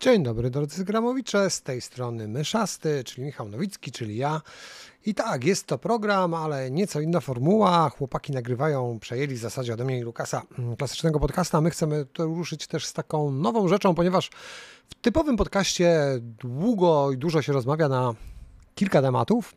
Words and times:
Dzień 0.00 0.22
dobry 0.22 0.50
drodzy 0.50 0.84
Gramowicze, 0.84 1.50
z 1.50 1.62
tej 1.62 1.80
strony 1.80 2.28
Myszasty, 2.28 3.04
czyli 3.04 3.22
Michał 3.22 3.48
Nowicki, 3.48 3.92
czyli 3.92 4.16
ja. 4.16 4.42
I 5.06 5.14
tak, 5.14 5.44
jest 5.44 5.66
to 5.66 5.78
program, 5.78 6.34
ale 6.34 6.70
nieco 6.70 7.00
inna 7.00 7.20
formuła. 7.20 7.90
Chłopaki 7.90 8.32
nagrywają, 8.32 8.98
przejęli 9.00 9.34
w 9.34 9.38
zasadzie 9.38 9.74
ode 9.74 9.84
mnie 9.84 9.98
i 9.98 10.02
Lukasa 10.02 10.42
mm, 10.58 10.76
klasycznego 10.76 11.20
podcasta. 11.20 11.60
My 11.60 11.70
chcemy 11.70 12.06
to 12.12 12.24
ruszyć 12.24 12.66
też 12.66 12.86
z 12.86 12.92
taką 12.92 13.30
nową 13.30 13.68
rzeczą, 13.68 13.94
ponieważ 13.94 14.30
w 14.88 14.94
typowym 14.94 15.36
podcaście 15.36 15.98
długo 16.20 17.12
i 17.12 17.18
dużo 17.18 17.42
się 17.42 17.52
rozmawia 17.52 17.88
na 17.88 18.14
kilka 18.74 19.02
tematów. 19.02 19.54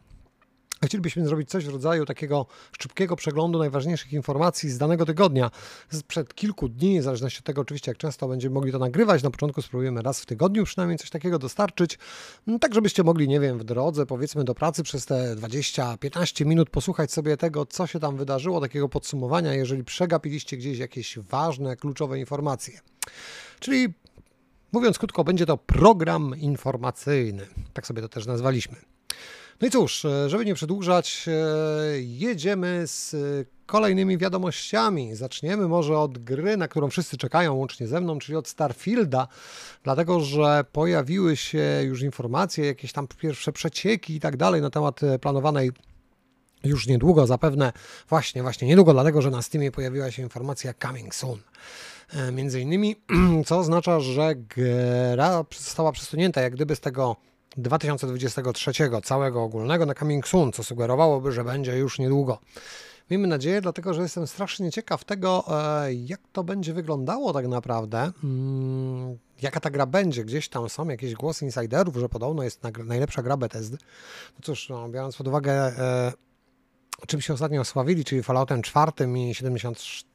Chcielibyśmy 0.85 1.25
zrobić 1.25 1.49
coś 1.49 1.65
w 1.65 1.69
rodzaju 1.69 2.05
takiego 2.05 2.45
szybkiego 2.79 3.15
przeglądu 3.15 3.59
najważniejszych 3.59 4.13
informacji 4.13 4.69
z 4.69 4.77
danego 4.77 5.05
tygodnia, 5.05 5.51
sprzed 5.89 6.33
kilku 6.33 6.69
dni, 6.69 6.99
w 6.99 7.03
zależności 7.03 7.39
od 7.39 7.45
tego 7.45 7.61
oczywiście 7.61 7.91
jak 7.91 7.97
często 7.97 8.27
będziemy 8.27 8.53
mogli 8.53 8.71
to 8.71 8.79
nagrywać. 8.79 9.23
Na 9.23 9.31
początku 9.31 9.61
spróbujemy 9.61 10.01
raz 10.01 10.21
w 10.21 10.25
tygodniu 10.25 10.65
przynajmniej 10.65 10.97
coś 10.97 11.09
takiego 11.09 11.39
dostarczyć, 11.39 11.99
no, 12.47 12.59
tak 12.59 12.73
żebyście 12.73 13.03
mogli, 13.03 13.27
nie 13.27 13.39
wiem, 13.39 13.59
w 13.59 13.63
drodze 13.63 14.05
powiedzmy 14.05 14.43
do 14.43 14.55
pracy 14.55 14.83
przez 14.83 15.05
te 15.05 15.35
20-15 15.35 16.45
minut 16.45 16.69
posłuchać 16.69 17.11
sobie 17.11 17.37
tego, 17.37 17.65
co 17.65 17.87
się 17.87 17.99
tam 17.99 18.17
wydarzyło, 18.17 18.61
takiego 18.61 18.89
podsumowania, 18.89 19.53
jeżeli 19.53 19.83
przegapiliście 19.83 20.57
gdzieś 20.57 20.77
jakieś 20.77 21.19
ważne, 21.19 21.75
kluczowe 21.75 22.19
informacje. 22.19 22.79
Czyli 23.59 23.93
mówiąc 24.71 24.97
krótko, 24.97 25.23
będzie 25.23 25.45
to 25.45 25.57
program 25.57 26.35
informacyjny. 26.37 27.47
Tak 27.73 27.87
sobie 27.87 28.01
to 28.01 28.09
też 28.09 28.25
nazwaliśmy. 28.25 28.75
No 29.61 29.67
i 29.67 29.71
cóż, 29.71 30.05
e, 30.05 30.29
żeby 30.29 30.45
nie 30.45 30.55
przedłużać, 30.55 31.25
e, 31.27 32.01
jedziemy 32.01 32.83
z 32.87 33.15
kolejnymi 33.65 34.17
wiadomościami. 34.17 35.15
Zaczniemy 35.15 35.67
może 35.67 35.97
od 35.97 36.17
gry, 36.17 36.57
na 36.57 36.67
którą 36.67 36.89
wszyscy 36.89 37.17
czekają, 37.17 37.53
łącznie 37.53 37.87
ze 37.87 38.01
mną, 38.01 38.19
czyli 38.19 38.35
od 38.35 38.47
Starfielda, 38.47 39.27
dlatego 39.83 40.19
że 40.19 40.65
pojawiły 40.71 41.37
się 41.37 41.81
już 41.83 42.01
informacje, 42.01 42.65
jakieś 42.65 42.91
tam 42.93 43.07
pierwsze 43.07 43.51
przecieki 43.51 44.15
i 44.15 44.19
tak 44.19 44.37
dalej 44.37 44.61
na 44.61 44.69
temat 44.69 45.03
e, 45.03 45.19
planowanej 45.19 45.71
już 46.63 46.87
niedługo, 46.87 47.27
zapewne 47.27 47.73
właśnie, 48.09 48.41
właśnie 48.41 48.67
niedługo, 48.67 48.93
dlatego 48.93 49.21
że 49.21 49.31
na 49.31 49.41
Steamie 49.41 49.71
pojawiła 49.71 50.11
się 50.11 50.23
informacja 50.23 50.73
coming 50.73 51.15
soon. 51.15 51.39
Między 52.31 52.61
innymi, 52.61 52.95
co 53.47 53.57
oznacza, 53.57 53.99
że 53.99 54.35
gra 54.35 55.43
została 55.57 55.91
przesunięta 55.91 56.41
jak 56.41 56.53
gdyby 56.53 56.75
z 56.75 56.79
tego 56.79 57.15
2023 57.57 58.71
całego 59.03 59.43
ogólnego 59.43 59.85
na 59.85 59.93
coming 59.93 60.27
soon, 60.27 60.51
co 60.51 60.63
sugerowałoby, 60.63 61.31
że 61.31 61.43
będzie 61.43 61.77
już 61.77 61.99
niedługo. 61.99 62.39
Miejmy 63.11 63.27
nadzieję, 63.27 63.61
dlatego 63.61 63.93
że 63.93 64.01
jestem 64.01 64.27
strasznie 64.27 64.71
ciekaw 64.71 65.03
tego, 65.03 65.45
e, 65.83 65.93
jak 65.93 66.19
to 66.31 66.43
będzie 66.43 66.73
wyglądało 66.73 67.33
tak 67.33 67.47
naprawdę. 67.47 68.11
Mm, 68.23 69.17
jaka 69.41 69.59
ta 69.59 69.69
gra 69.69 69.85
będzie? 69.85 70.25
Gdzieś 70.25 70.49
tam 70.49 70.69
są 70.69 70.89
jakieś 70.89 71.13
głosy 71.13 71.45
insiderów, 71.45 71.95
że 71.95 72.09
podobno 72.09 72.43
jest 72.43 72.61
najlepsza 72.85 73.21
gra 73.21 73.37
Bethesdy. 73.37 73.77
No 74.35 74.39
cóż, 74.43 74.69
no, 74.69 74.89
biorąc 74.89 75.17
pod 75.17 75.27
uwagę 75.27 75.53
e, 75.53 76.13
czym 77.07 77.21
się 77.21 77.33
ostatnio 77.33 77.61
osławili, 77.61 78.05
czyli 78.05 78.23
Falloutem 78.23 78.61
4 78.61 78.91
i 79.29 79.35
76, 79.35 80.05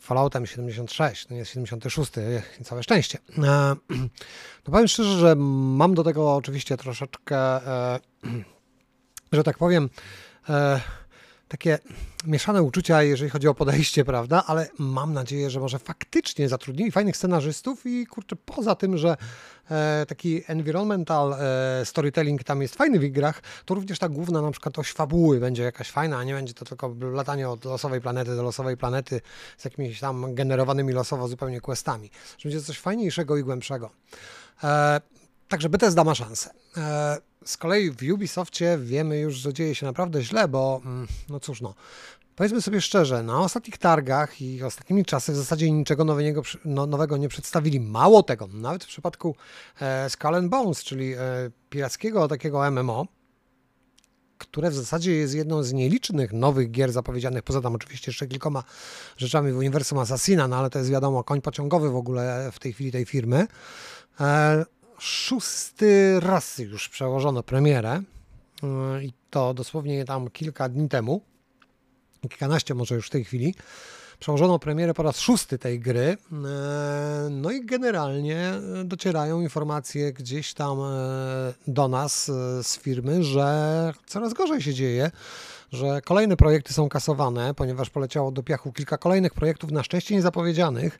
Falloutem 0.00 0.46
76, 0.46 1.26
to 1.26 1.34
nie 1.34 1.38
jest 1.40 1.50
76, 1.52 2.12
całe 2.64 2.82
szczęście. 2.82 3.18
E, 3.38 3.76
no 4.64 4.72
powiem 4.72 4.88
szczerze, 4.88 5.18
że 5.18 5.34
mam 5.36 5.94
do 5.94 6.04
tego 6.04 6.34
oczywiście 6.34 6.76
troszeczkę, 6.76 7.36
e, 7.36 8.00
że 9.32 9.44
tak 9.44 9.58
powiem, 9.58 9.90
e, 10.48 10.80
takie 11.52 11.78
mieszane 12.26 12.62
uczucia, 12.62 13.02
jeżeli 13.02 13.30
chodzi 13.30 13.48
o 13.48 13.54
podejście, 13.54 14.04
prawda? 14.04 14.44
Ale 14.46 14.68
mam 14.78 15.12
nadzieję, 15.12 15.50
że 15.50 15.60
może 15.60 15.78
faktycznie 15.78 16.48
zatrudnili 16.48 16.90
fajnych 16.90 17.16
scenarzystów 17.16 17.86
i 17.86 18.06
kurczę, 18.06 18.36
poza 18.36 18.74
tym, 18.74 18.98
że 18.98 19.16
e, 19.70 20.06
taki 20.08 20.42
environmental 20.46 21.34
e, 21.34 21.84
storytelling 21.84 22.44
tam 22.44 22.62
jest 22.62 22.74
fajny 22.74 22.98
w 22.98 23.10
grach, 23.10 23.42
to 23.64 23.74
również 23.74 23.98
ta 23.98 24.08
główna 24.08 24.42
na 24.42 24.50
przykład 24.50 24.78
oś 24.78 24.92
fabuły 24.92 25.40
będzie 25.40 25.62
jakaś 25.62 25.90
fajna, 25.90 26.18
a 26.18 26.24
nie 26.24 26.34
będzie 26.34 26.54
to 26.54 26.64
tylko 26.64 26.94
latanie 27.12 27.48
od 27.48 27.64
losowej 27.64 28.00
planety 28.00 28.36
do 28.36 28.42
losowej 28.42 28.76
planety 28.76 29.20
z 29.58 29.64
jakimiś 29.64 30.00
tam 30.00 30.34
generowanymi 30.34 30.92
losowo 30.92 31.28
zupełnie 31.28 31.60
questami. 31.60 32.10
Że 32.38 32.48
będzie 32.48 32.66
coś 32.66 32.78
fajniejszego 32.78 33.36
i 33.36 33.42
głębszego. 33.42 33.90
E, 34.64 35.00
Także 35.52 35.68
Bethesda 35.68 36.04
ma 36.04 36.14
szansę. 36.14 36.50
E, 36.76 37.18
z 37.44 37.56
kolei 37.56 37.90
w 37.90 38.12
Ubisoftie 38.12 38.78
wiemy 38.78 39.18
już, 39.18 39.34
że 39.34 39.52
dzieje 39.52 39.74
się 39.74 39.86
naprawdę 39.86 40.22
źle, 40.22 40.48
bo 40.48 40.80
mm, 40.84 41.06
no 41.28 41.40
cóż, 41.40 41.60
no. 41.60 41.74
Powiedzmy 42.36 42.62
sobie 42.62 42.80
szczerze, 42.80 43.22
na 43.22 43.40
ostatnich 43.40 43.78
targach 43.78 44.42
i 44.42 44.62
ostatnimi 44.62 45.04
czasy 45.04 45.32
w 45.32 45.36
zasadzie 45.36 45.70
niczego 45.70 46.04
nowego, 46.04 46.42
no, 46.64 46.86
nowego 46.86 47.16
nie 47.16 47.28
przedstawili. 47.28 47.80
Mało 47.80 48.22
tego, 48.22 48.46
nawet 48.46 48.84
w 48.84 48.86
przypadku 48.86 49.36
e, 49.80 50.10
Skull 50.10 50.34
and 50.34 50.48
Bones, 50.50 50.84
czyli 50.84 51.14
e, 51.14 51.18
pirackiego 51.70 52.28
takiego 52.28 52.70
MMO, 52.70 53.06
które 54.38 54.70
w 54.70 54.74
zasadzie 54.74 55.12
jest 55.12 55.34
jedną 55.34 55.62
z 55.62 55.72
nielicznych 55.72 56.32
nowych 56.32 56.70
gier 56.70 56.92
zapowiedzianych, 56.92 57.42
poza 57.42 57.60
tam 57.60 57.74
oczywiście 57.74 58.10
jeszcze 58.10 58.26
kilkoma 58.26 58.64
rzeczami 59.16 59.52
w 59.52 59.56
uniwersum 59.56 59.98
Assassina, 59.98 60.48
no 60.48 60.56
ale 60.56 60.70
to 60.70 60.78
jest 60.78 60.90
wiadomo 60.90 61.24
koń 61.24 61.40
pociągowy 61.40 61.90
w 61.90 61.96
ogóle 61.96 62.50
w 62.52 62.58
tej 62.58 62.72
chwili 62.72 62.92
tej 62.92 63.04
firmy. 63.04 63.46
E, 64.20 64.64
szósty 65.02 66.20
raz 66.20 66.58
już 66.58 66.88
przełożono 66.88 67.42
premierę 67.42 68.02
e, 68.62 69.04
i 69.04 69.12
to 69.30 69.54
dosłownie 69.54 70.04
tam 70.04 70.30
kilka 70.30 70.68
dni 70.68 70.88
temu, 70.88 71.22
kilkanaście 72.22 72.74
może 72.74 72.94
już 72.94 73.06
w 73.06 73.10
tej 73.10 73.24
chwili, 73.24 73.54
przełożono 74.18 74.58
premierę 74.58 74.94
po 74.94 75.02
raz 75.02 75.20
szósty 75.20 75.58
tej 75.58 75.80
gry. 75.80 76.16
E, 76.32 77.28
no 77.30 77.50
i 77.50 77.66
generalnie 77.66 78.52
docierają 78.84 79.40
informacje 79.40 80.12
gdzieś 80.12 80.54
tam 80.54 80.78
do 81.66 81.88
nas 81.88 82.24
z 82.62 82.78
firmy, 82.78 83.24
że 83.24 83.92
coraz 84.06 84.34
gorzej 84.34 84.62
się 84.62 84.74
dzieje, 84.74 85.10
że 85.72 86.00
kolejne 86.00 86.36
projekty 86.36 86.72
są 86.72 86.88
kasowane, 86.88 87.54
ponieważ 87.54 87.90
poleciało 87.90 88.32
do 88.32 88.42
piachu 88.42 88.72
kilka 88.72 88.98
kolejnych 88.98 89.34
projektów, 89.34 89.70
na 89.70 89.82
szczęście 89.82 90.14
niezapowiedzianych. 90.14 90.98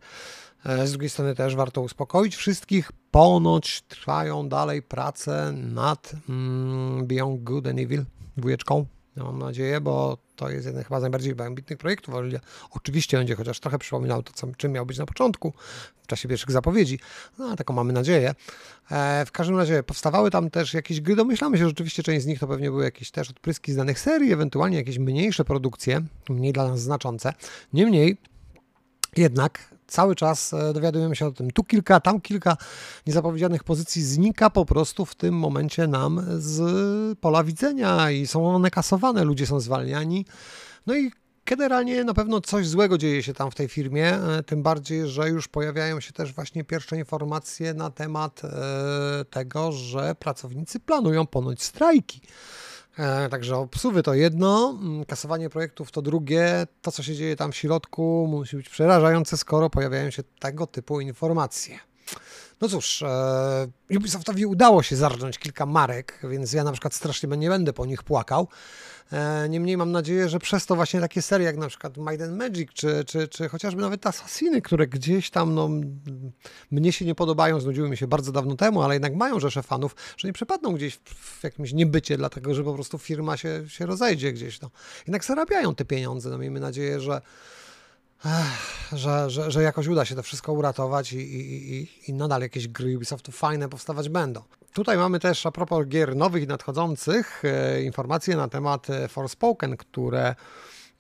E, 0.67 0.87
z 0.87 0.91
drugiej 0.91 1.11
strony 1.11 1.35
też 1.35 1.57
warto 1.57 1.81
uspokoić 1.81 2.37
wszystkich. 2.37 2.93
Ponoć 3.11 3.83
trwają 3.83 4.49
dalej 4.49 4.83
prace 4.83 5.53
nad 5.53 6.13
mm, 6.29 7.07
Beyond 7.07 7.43
Good 7.43 7.67
and 7.67 7.79
Evil 7.79 8.05
dwójeczką. 8.37 8.87
Mam 9.17 9.39
nadzieję, 9.39 9.81
bo 9.81 10.19
to 10.37 10.51
jest 10.51 10.67
jeden 10.67 10.85
chyba 10.85 11.01
z 11.01 11.03
najbardziej 11.03 11.35
ambitnych 11.47 11.79
projektów. 11.79 12.15
Oczywiście 12.71 13.17
będzie 13.17 13.35
chociaż 13.35 13.61
trochę 13.61 13.79
przypominał 13.79 14.23
to, 14.23 14.33
co, 14.33 14.47
czym 14.57 14.73
miał 14.73 14.87
być 14.87 14.99
na 14.99 15.07
początku, 15.07 15.53
w 16.03 16.07
czasie 16.07 16.29
pierwszych 16.29 16.51
zapowiedzi. 16.51 16.99
No, 17.39 17.57
taką 17.57 17.75
mamy 17.75 17.93
nadzieję. 17.93 18.35
E, 18.91 19.25
w 19.27 19.33
każdym 19.33 19.57
razie 19.57 19.83
powstawały 19.83 20.31
tam 20.31 20.51
też 20.51 20.75
jakieś 20.75 21.01
gry. 21.01 21.17
Domyślamy 21.17 21.57
się, 21.57 21.65
że 21.65 21.69
rzeczywiście 21.69 22.03
część 22.03 22.23
z 22.23 22.27
nich 22.27 22.39
to 22.39 22.49
pewnie 22.49 22.71
były 22.71 22.85
jakieś 22.85 23.11
też 23.11 23.31
odpryski 23.31 23.73
z 23.73 23.77
danych 23.77 23.99
serii, 23.99 24.33
ewentualnie 24.33 24.77
jakieś 24.77 24.99
mniejsze 24.99 25.45
produkcje, 25.45 26.03
mniej 26.29 26.53
dla 26.53 26.69
nas 26.69 26.81
znaczące. 26.81 27.33
Niemniej 27.73 28.17
jednak 29.17 29.73
cały 29.93 30.15
czas 30.17 30.53
e, 30.53 30.73
dowiadujemy 30.73 31.17
się 31.17 31.27
o 31.27 31.33
tym. 31.33 31.51
Tu 31.51 31.65
kilka, 31.65 32.01
tam 32.01 32.21
kilka 32.21 32.57
niezapowiedzianych 33.07 33.65
pozycji 33.65 34.03
znika 34.03 34.51
po 34.51 34.65
prostu 34.65 35.07
w 35.07 35.15
tym 35.15 35.35
momencie 35.35 35.87
nam 35.87 36.27
z 36.39 37.19
pola 37.19 37.45
widzenia 37.45 38.11
i 38.11 38.27
są 38.27 38.55
one 38.55 38.71
kasowane, 38.71 39.25
ludzie 39.25 39.47
są 39.47 39.61
zwalniani. 39.61 40.27
No 40.87 40.97
i 40.97 41.11
generalnie 41.47 42.05
na 42.05 42.15
pewno 42.15 42.41
coś 42.41 42.69
złego 42.69 42.99
dzieje 42.99 43.23
się 43.23 43.35
tam 43.35 43.51
w 43.51 43.55
tej 43.55 43.69
firmie, 43.69 44.15
e, 44.15 44.43
tym 44.43 44.63
bardziej, 44.63 45.07
że 45.09 45.29
już 45.29 45.49
pojawiają 45.49 46.01
się 46.01 46.13
też 46.13 46.33
właśnie 46.33 46.65
pierwsze 46.65 46.97
informacje 46.97 47.75
na 47.75 47.91
temat 47.91 48.43
e, 48.45 49.25
tego, 49.31 49.73
że 49.73 50.15
pracownicy 50.15 50.81
planują 50.81 51.27
ponoć 51.27 51.63
strajki. 51.63 52.21
E, 52.99 53.29
także 53.29 53.57
obsuwy 53.57 54.03
to 54.03 54.15
jedno, 54.15 54.79
mm, 54.81 55.05
kasowanie 55.05 55.51
projektów 55.51 55.91
to 55.91 56.03
drugie. 56.03 56.67
To, 56.83 56.93
co 56.93 57.03
się 57.03 57.15
dzieje 57.15 57.37
tam 57.37 57.53
w 57.53 57.57
środku, 57.57 58.27
musi 58.31 58.57
być 58.57 58.69
przerażające, 58.69 59.37
skoro 59.37 59.71
pojawiają 59.71 60.11
się 60.11 60.23
tego 60.39 60.67
typu 60.67 61.01
informacje. 61.01 61.92
No 62.63 62.69
cóż, 62.69 63.03
e, 63.03 63.69
Ubisoftowi 63.97 64.47
udało 64.47 64.83
się 64.83 64.97
zarżnąć 64.97 65.39
kilka 65.39 65.67
marek, 65.67 66.21
więc 66.31 66.53
ja 66.53 66.65
na 66.65 66.73
przykład 66.73 66.95
strasznie 66.95 67.29
nie 67.37 67.49
będę 67.49 67.73
po 67.73 67.87
nich 67.87 68.03
płakał. 68.03 68.49
E, 69.13 69.49
niemniej 69.49 69.77
mam 69.77 69.93
nadzieję, 69.93 70.29
że 70.29 70.39
przez 70.39 70.67
to 70.67 70.77
właśnie 70.77 71.01
takie 71.01 71.23
serie 71.23 71.47
jak 71.47 71.57
na 71.57 71.69
przykład 71.69 71.99
and 71.99 72.37
Magic, 72.39 72.73
czy, 72.73 73.05
czy, 73.05 73.29
czy 73.29 73.49
chociażby 73.49 73.83
nawet 73.83 74.07
Assassiny, 74.07 74.63
które 74.63 74.87
gdzieś 74.87 75.31
tam 75.31 75.55
no, 75.55 75.71
mnie 76.71 76.93
się 76.93 77.05
nie 77.05 77.15
podobają, 77.15 77.61
znudziły 77.61 77.89
mi 77.89 77.97
się 77.97 78.07
bardzo 78.07 78.33
dawno 78.33 78.57
temu, 78.57 78.83
ale 78.83 78.95
jednak 78.95 79.15
mają 79.15 79.41
rzesze 79.41 79.63
fanów, 79.63 79.97
że 80.17 80.29
nie 80.29 80.33
przepadną 80.33 80.73
gdzieś 80.73 80.99
w 81.05 81.45
jakimś 81.45 81.73
niebycie, 81.73 82.17
dlatego 82.17 82.55
że 82.55 82.65
po 82.65 82.75
prostu 82.75 82.99
firma 82.99 83.37
się, 83.37 83.65
się 83.69 83.87
rozejdzie 83.87 84.33
gdzieś. 84.33 84.61
No. 84.61 84.71
Jednak 85.07 85.25
zarabiają 85.25 85.75
te 85.75 85.85
pieniądze. 85.85 86.31
No, 86.31 86.39
miejmy 86.39 86.61
nadzieję, 86.61 87.01
że 87.01 87.21
że, 88.93 89.31
że, 89.31 89.51
że 89.51 89.63
jakoś 89.63 89.87
uda 89.87 90.05
się 90.05 90.15
to 90.15 90.23
wszystko 90.23 90.53
uratować 90.53 91.13
i, 91.13 91.17
i, 91.17 91.75
i, 91.75 91.89
i 92.09 92.15
nadal 92.15 92.43
jakieś 92.43 92.69
gry 92.69 92.97
Ubisoftu 92.97 93.33
fajne 93.33 93.69
powstawać 93.69 94.09
będą. 94.09 94.43
Tutaj 94.73 94.97
mamy 94.97 95.21
też 95.21 95.47
a 95.47 95.51
propos 95.51 95.87
gier 95.87 96.17
nowych 96.17 96.43
i 96.43 96.47
nadchodzących 96.47 97.43
e, 97.45 97.83
informacje 97.83 98.37
na 98.37 98.49
temat 98.49 98.91
e, 98.91 99.09
Forspoken, 99.09 99.77
które 99.77 100.35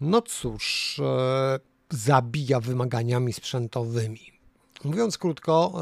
no 0.01 0.23
cóż, 0.23 0.97
e, 1.05 1.61
zabija 1.91 2.61
wymaganiami 2.61 3.33
sprzętowymi. 3.33 4.33
mówiąc 4.85 5.19
krótko, 5.19 5.73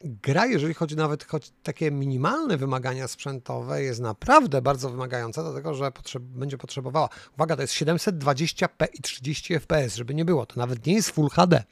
gra, 0.00 0.46
jeżeli 0.46 0.74
chodzi 0.74 0.96
nawet 0.96 1.24
choć 1.24 1.52
takie 1.62 1.90
minimalne 1.90 2.56
wymagania 2.56 3.08
sprzętowe, 3.08 3.82
jest 3.82 4.00
naprawdę 4.00 4.62
bardzo 4.62 4.90
wymagająca, 4.90 5.42
dlatego 5.42 5.74
że 5.74 5.92
potrzeb 5.92 6.22
będzie 6.22 6.58
potrzebowała, 6.58 7.08
uwaga, 7.34 7.56
to 7.56 7.62
jest 7.62 7.74
720p 7.74 8.86
i 8.94 9.02
30 9.02 9.54
fps, 9.54 9.96
żeby 9.96 10.14
nie 10.14 10.24
było, 10.24 10.46
to 10.46 10.60
nawet 10.60 10.86
nie 10.86 10.94
jest 10.94 11.10
Full 11.10 11.28
HD. 11.28 11.64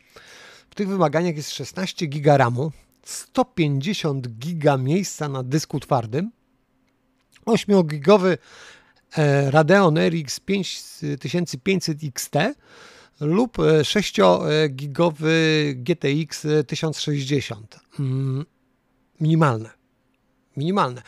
W 0.71 0.75
tych 0.75 0.89
wymaganiach 0.89 1.37
jest 1.37 1.51
16 1.51 2.07
GB 2.07 2.39
RAMu, 2.39 2.73
150 3.05 4.29
GB 4.29 4.79
miejsca 4.79 5.29
na 5.29 5.43
dysku 5.43 5.81
twardym, 5.81 6.31
8-gigowy 7.47 8.39
e, 9.17 9.51
Radeon 9.51 9.99
RX 9.99 10.41
5500 10.41 11.99
XT 12.05 12.35
lub 13.21 13.57
6-gigowy 13.83 15.35
GTX 15.75 16.47
1060. 16.67 17.81
Minimalne. 19.21 19.71
Minimalne. 20.57 21.03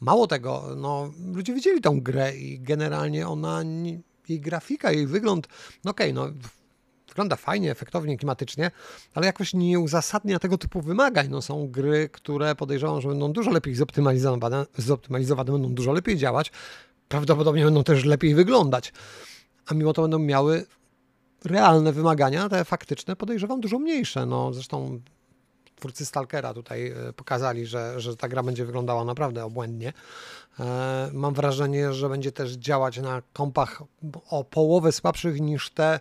Mało 0.00 0.26
tego, 0.26 0.64
no, 0.76 1.12
ludzie 1.34 1.54
widzieli 1.54 1.80
tą 1.80 2.00
grę 2.00 2.36
i 2.36 2.60
generalnie 2.60 3.28
ona, 3.28 3.62
jej 4.28 4.40
grafika, 4.40 4.92
jej 4.92 5.06
wygląd, 5.06 5.48
no 5.84 5.90
okej, 5.90 6.12
okay, 6.12 6.32
no 6.32 6.32
wygląda 7.08 7.36
fajnie, 7.36 7.70
efektownie, 7.70 8.18
klimatycznie, 8.18 8.70
ale 9.14 9.26
jakoś 9.26 9.54
nie 9.54 9.80
uzasadnia 9.80 10.38
tego 10.38 10.58
typu 10.58 10.80
wymagań. 10.80 11.28
No, 11.30 11.42
są 11.42 11.68
gry, 11.68 12.08
które 12.12 12.54
podejrzewam, 12.54 13.00
że 13.00 13.08
będą 13.08 13.32
dużo 13.32 13.50
lepiej 13.50 13.74
zoptymalizowane, 13.74 14.66
zoptymalizowane 14.76 15.52
będą 15.52 15.74
dużo 15.74 15.92
lepiej 15.92 16.16
działać, 16.16 16.52
prawdopodobnie 17.08 17.64
będą 17.64 17.84
też 17.84 18.04
lepiej 18.04 18.34
wyglądać, 18.34 18.92
a 19.66 19.74
mimo 19.74 19.92
to 19.92 20.02
będą 20.02 20.18
miały 20.18 20.66
realne 21.44 21.92
wymagania, 21.92 22.48
te 22.48 22.64
faktyczne, 22.64 23.16
podejrzewam 23.16 23.60
dużo 23.60 23.78
mniejsze. 23.78 24.26
No, 24.26 24.52
zresztą 24.52 25.00
twórcy 25.76 26.06
Stalkera 26.06 26.54
tutaj 26.54 26.86
e, 26.86 27.12
pokazali, 27.12 27.66
że, 27.66 28.00
że 28.00 28.16
ta 28.16 28.28
gra 28.28 28.42
będzie 28.42 28.64
wyglądała 28.64 29.04
naprawdę 29.04 29.44
obłędnie. 29.44 29.92
E, 30.60 31.10
mam 31.12 31.34
wrażenie, 31.34 31.92
że 31.92 32.08
będzie 32.08 32.32
też 32.32 32.52
działać 32.52 32.98
na 32.98 33.22
kompach 33.32 33.82
o 34.30 34.44
połowę 34.44 34.92
słabszych 34.92 35.40
niż 35.40 35.70
te 35.70 36.00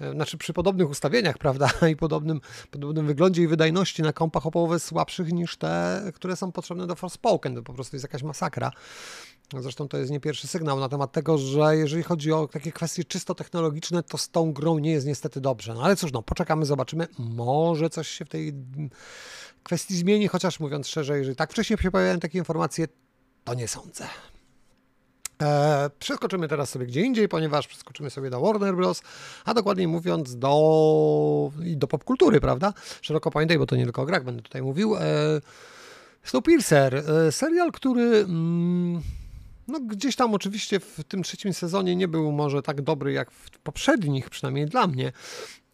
E, 0.00 0.12
znaczy 0.12 0.38
przy 0.38 0.52
podobnych 0.52 0.90
ustawieniach, 0.90 1.38
prawda, 1.46 1.70
i 1.90 1.96
podobnym, 1.96 2.40
podobnym 2.70 3.06
wyglądzie 3.06 3.42
i 3.42 3.46
wydajności 3.46 4.02
na 4.02 4.12
kompach 4.12 4.46
o 4.46 4.50
połowę 4.50 4.80
słabszych 4.80 5.32
niż 5.32 5.56
te, 5.56 6.02
które 6.14 6.36
są 6.36 6.52
potrzebne 6.52 6.86
do 6.86 6.94
Forspoken. 6.94 7.54
To 7.54 7.62
po 7.62 7.72
prostu 7.72 7.96
jest 7.96 8.04
jakaś 8.04 8.22
masakra. 8.22 8.72
Zresztą 9.58 9.88
to 9.88 9.98
jest 9.98 10.10
nie 10.10 10.20
pierwszy 10.20 10.48
sygnał 10.48 10.80
na 10.80 10.88
temat 10.88 11.12
tego, 11.12 11.38
że 11.38 11.76
jeżeli 11.76 12.02
chodzi 12.02 12.32
o 12.32 12.48
takie 12.48 12.72
kwestie 12.72 13.04
czysto 13.04 13.34
technologiczne, 13.34 14.02
to 14.02 14.18
z 14.18 14.28
tą 14.28 14.52
grą 14.52 14.78
nie 14.78 14.90
jest 14.90 15.06
niestety 15.06 15.40
dobrze. 15.40 15.74
No 15.74 15.82
ale 15.82 15.96
cóż, 15.96 16.12
no 16.12 16.22
poczekamy, 16.22 16.66
zobaczymy. 16.66 17.08
Może 17.18 17.90
coś 17.90 18.08
się 18.08 18.24
w 18.24 18.28
tej 18.28 18.54
kwestii 19.62 19.96
zmieni, 19.96 20.28
chociaż 20.28 20.60
mówiąc 20.60 20.88
szczerze, 20.88 21.18
jeżeli 21.18 21.36
tak 21.36 21.50
wcześniej 21.50 21.78
się 21.78 21.90
pojawiają 21.90 22.20
takie 22.20 22.38
informacje, 22.38 22.88
to 23.44 23.54
nie 23.54 23.68
sądzę. 23.68 24.06
E, 25.42 25.90
przeskoczymy 25.98 26.48
teraz 26.48 26.70
sobie 26.70 26.86
gdzie 26.86 27.00
indziej, 27.00 27.28
ponieważ 27.28 27.66
przeskoczymy 27.66 28.10
sobie 28.10 28.30
do 28.30 28.40
Warner 28.40 28.76
Bros., 28.76 29.02
a 29.44 29.54
dokładniej 29.54 29.88
mówiąc 29.88 30.36
do, 30.36 31.52
do 31.56 31.86
popkultury, 31.86 32.40
prawda? 32.40 32.72
Szeroko 33.02 33.30
pamiętaj, 33.30 33.58
bo 33.58 33.66
to 33.66 33.76
nie 33.76 33.84
tylko 33.84 34.02
o 34.02 34.06
grach 34.06 34.24
będę 34.24 34.42
tutaj 34.42 34.62
mówił. 34.62 34.96
E, 34.96 35.00
Snowpiercer, 36.24 36.94
e, 36.96 37.32
serial, 37.32 37.72
który 37.72 38.02
mm, 38.02 39.02
no, 39.70 39.80
gdzieś 39.80 40.16
tam 40.16 40.34
oczywiście 40.34 40.80
w 40.80 41.04
tym 41.08 41.22
trzecim 41.22 41.54
sezonie 41.54 41.96
nie 41.96 42.08
był 42.08 42.32
może 42.32 42.62
tak 42.62 42.82
dobry 42.82 43.12
jak 43.12 43.30
w 43.30 43.58
poprzednich, 43.58 44.30
przynajmniej 44.30 44.66
dla 44.66 44.86
mnie, 44.86 45.12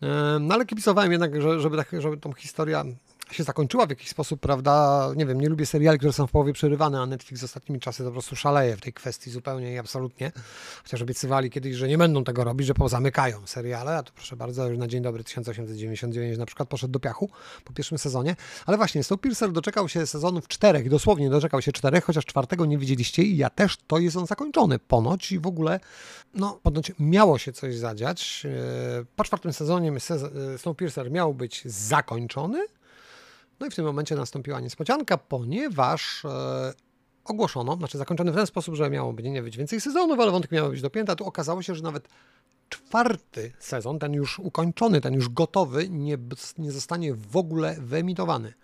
e, 0.02 0.38
no 0.40 0.54
ale 0.54 0.66
kibicowałem 0.66 1.12
jednak, 1.12 1.42
żeby, 1.58 1.76
tak, 1.76 1.88
żeby 1.98 2.16
tą 2.16 2.32
historia 2.32 2.84
się 3.30 3.44
zakończyła 3.44 3.86
w 3.86 3.90
jakiś 3.90 4.08
sposób, 4.08 4.40
prawda? 4.40 5.06
Nie 5.16 5.26
wiem, 5.26 5.40
nie 5.40 5.48
lubię 5.48 5.66
seriali, 5.66 5.98
które 5.98 6.12
są 6.12 6.26
w 6.26 6.30
połowie 6.30 6.52
przerywane, 6.52 7.00
a 7.00 7.06
Netflix 7.06 7.44
ostatnimi 7.44 7.80
czasy 7.80 8.04
po 8.04 8.10
prostu 8.10 8.36
szaleje 8.36 8.76
w 8.76 8.80
tej 8.80 8.92
kwestii 8.92 9.30
zupełnie 9.30 9.72
i 9.72 9.78
absolutnie. 9.78 10.32
Chociaż 10.82 11.02
obiecywali 11.02 11.50
kiedyś, 11.50 11.76
że 11.76 11.88
nie 11.88 11.98
będą 11.98 12.24
tego 12.24 12.44
robić, 12.44 12.66
że 12.66 12.74
pozamykają 12.74 13.46
seriale, 13.46 13.96
a 13.96 14.02
to 14.02 14.12
proszę 14.14 14.36
bardzo, 14.36 14.68
już 14.68 14.78
na 14.78 14.88
dzień 14.88 15.02
dobry 15.02 15.24
1899 15.24 16.38
na 16.38 16.46
przykład 16.46 16.68
poszedł 16.68 16.92
do 16.92 17.00
piachu 17.00 17.30
po 17.64 17.72
pierwszym 17.72 17.98
sezonie. 17.98 18.36
Ale 18.66 18.76
właśnie, 18.76 19.04
Snowpiercer 19.04 19.52
doczekał 19.52 19.88
się 19.88 20.06
sezonów 20.06 20.48
czterech, 20.48 20.88
dosłownie 20.88 21.30
doczekał 21.30 21.62
się 21.62 21.72
czterech, 21.72 22.04
chociaż 22.04 22.24
czwartego 22.24 22.66
nie 22.66 22.78
widzieliście 22.78 23.22
i 23.22 23.36
ja 23.36 23.50
też, 23.50 23.76
to 23.86 23.98
jest 23.98 24.16
on 24.16 24.26
zakończony 24.26 24.78
ponoć 24.78 25.32
i 25.32 25.38
w 25.38 25.46
ogóle, 25.46 25.80
no, 26.34 26.60
ponoć 26.62 26.92
miało 26.98 27.38
się 27.38 27.52
coś 27.52 27.76
zadziać. 27.76 28.46
E, 29.00 29.04
po 29.16 29.24
czwartym 29.24 29.52
sezonie 29.52 29.92
e, 29.92 30.58
Snowpiercer 30.58 31.10
miał 31.10 31.34
być 31.34 31.62
zakończony, 31.64 32.66
no 33.60 33.66
i 33.66 33.70
w 33.70 33.74
tym 33.74 33.84
momencie 33.84 34.16
nastąpiła 34.16 34.60
niespodzianka, 34.60 35.18
ponieważ 35.18 36.24
e, 36.24 36.74
ogłoszono, 37.24 37.76
znaczy 37.76 37.98
zakończony 37.98 38.32
w 38.32 38.34
ten 38.34 38.46
sposób, 38.46 38.74
że 38.74 38.90
miało 38.90 39.12
być, 39.12 39.26
nie 39.26 39.42
być 39.42 39.56
więcej 39.56 39.80
sezonów, 39.80 40.20
ale 40.20 40.30
wątek 40.30 40.52
miał 40.52 40.70
być 40.70 40.82
dopięty, 40.82 41.12
a 41.12 41.16
tu 41.16 41.24
okazało 41.24 41.62
się, 41.62 41.74
że 41.74 41.82
nawet 41.82 42.08
czwarty 42.68 43.52
sezon, 43.58 43.98
ten 43.98 44.12
już 44.12 44.38
ukończony, 44.38 45.00
ten 45.00 45.14
już 45.14 45.28
gotowy, 45.28 45.88
nie, 45.88 46.18
nie 46.58 46.72
zostanie 46.72 47.14
w 47.14 47.36
ogóle 47.36 47.76
wyemitowany. 47.80 48.54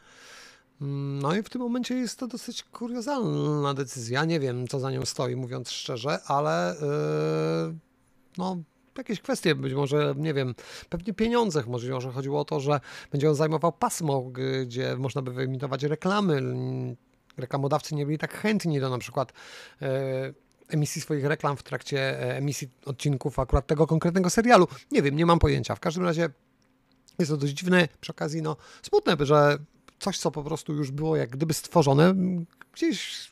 No 1.20 1.34
i 1.34 1.42
w 1.42 1.48
tym 1.48 1.60
momencie 1.60 1.94
jest 1.94 2.18
to 2.18 2.26
dosyć 2.26 2.62
kuriozalna 2.62 3.74
decyzja. 3.74 4.24
Nie 4.24 4.40
wiem, 4.40 4.68
co 4.68 4.80
za 4.80 4.90
nią 4.90 5.04
stoi, 5.04 5.36
mówiąc 5.36 5.70
szczerze, 5.70 6.22
ale 6.26 6.76
yy, 7.68 7.74
no, 8.38 8.56
jakieś 8.98 9.20
kwestie, 9.20 9.54
być 9.54 9.74
może, 9.74 10.14
nie 10.16 10.34
wiem, 10.34 10.54
pewnie 10.88 11.14
pieniądze. 11.14 11.64
Może 11.66 12.12
chodziło 12.12 12.40
o 12.40 12.44
to, 12.44 12.60
że 12.60 12.80
będzie 13.12 13.28
on 13.28 13.34
zajmował 13.34 13.72
pasmo, 13.72 14.22
gdzie 14.22 14.96
można 14.96 15.22
by 15.22 15.32
wyemitować 15.32 15.82
reklamy. 15.82 16.42
Reklamodawcy 17.36 17.94
nie 17.94 18.06
byli 18.06 18.18
tak 18.18 18.34
chętni 18.34 18.80
do 18.80 18.90
na 18.90 18.98
przykład 18.98 19.32
e, 19.82 20.32
emisji 20.68 21.02
swoich 21.02 21.24
reklam 21.24 21.56
w 21.56 21.62
trakcie 21.62 21.98
e, 21.98 22.36
emisji 22.36 22.68
odcinków 22.84 23.38
akurat 23.38 23.66
tego 23.66 23.86
konkretnego 23.86 24.30
serialu. 24.30 24.68
Nie 24.90 25.02
wiem, 25.02 25.16
nie 25.16 25.26
mam 25.26 25.38
pojęcia. 25.38 25.74
W 25.74 25.80
każdym 25.80 26.04
razie 26.04 26.30
jest 27.18 27.30
to 27.30 27.36
dość 27.36 27.52
dziwne, 27.52 27.88
przy 28.00 28.12
okazji 28.12 28.42
no 28.42 28.56
smutne, 28.82 29.16
że 29.20 29.58
coś, 29.98 30.18
co 30.18 30.30
po 30.30 30.44
prostu 30.44 30.74
już 30.74 30.90
było 30.90 31.16
jak 31.16 31.30
gdyby 31.30 31.54
stworzone, 31.54 32.14
gdzieś 32.72 33.31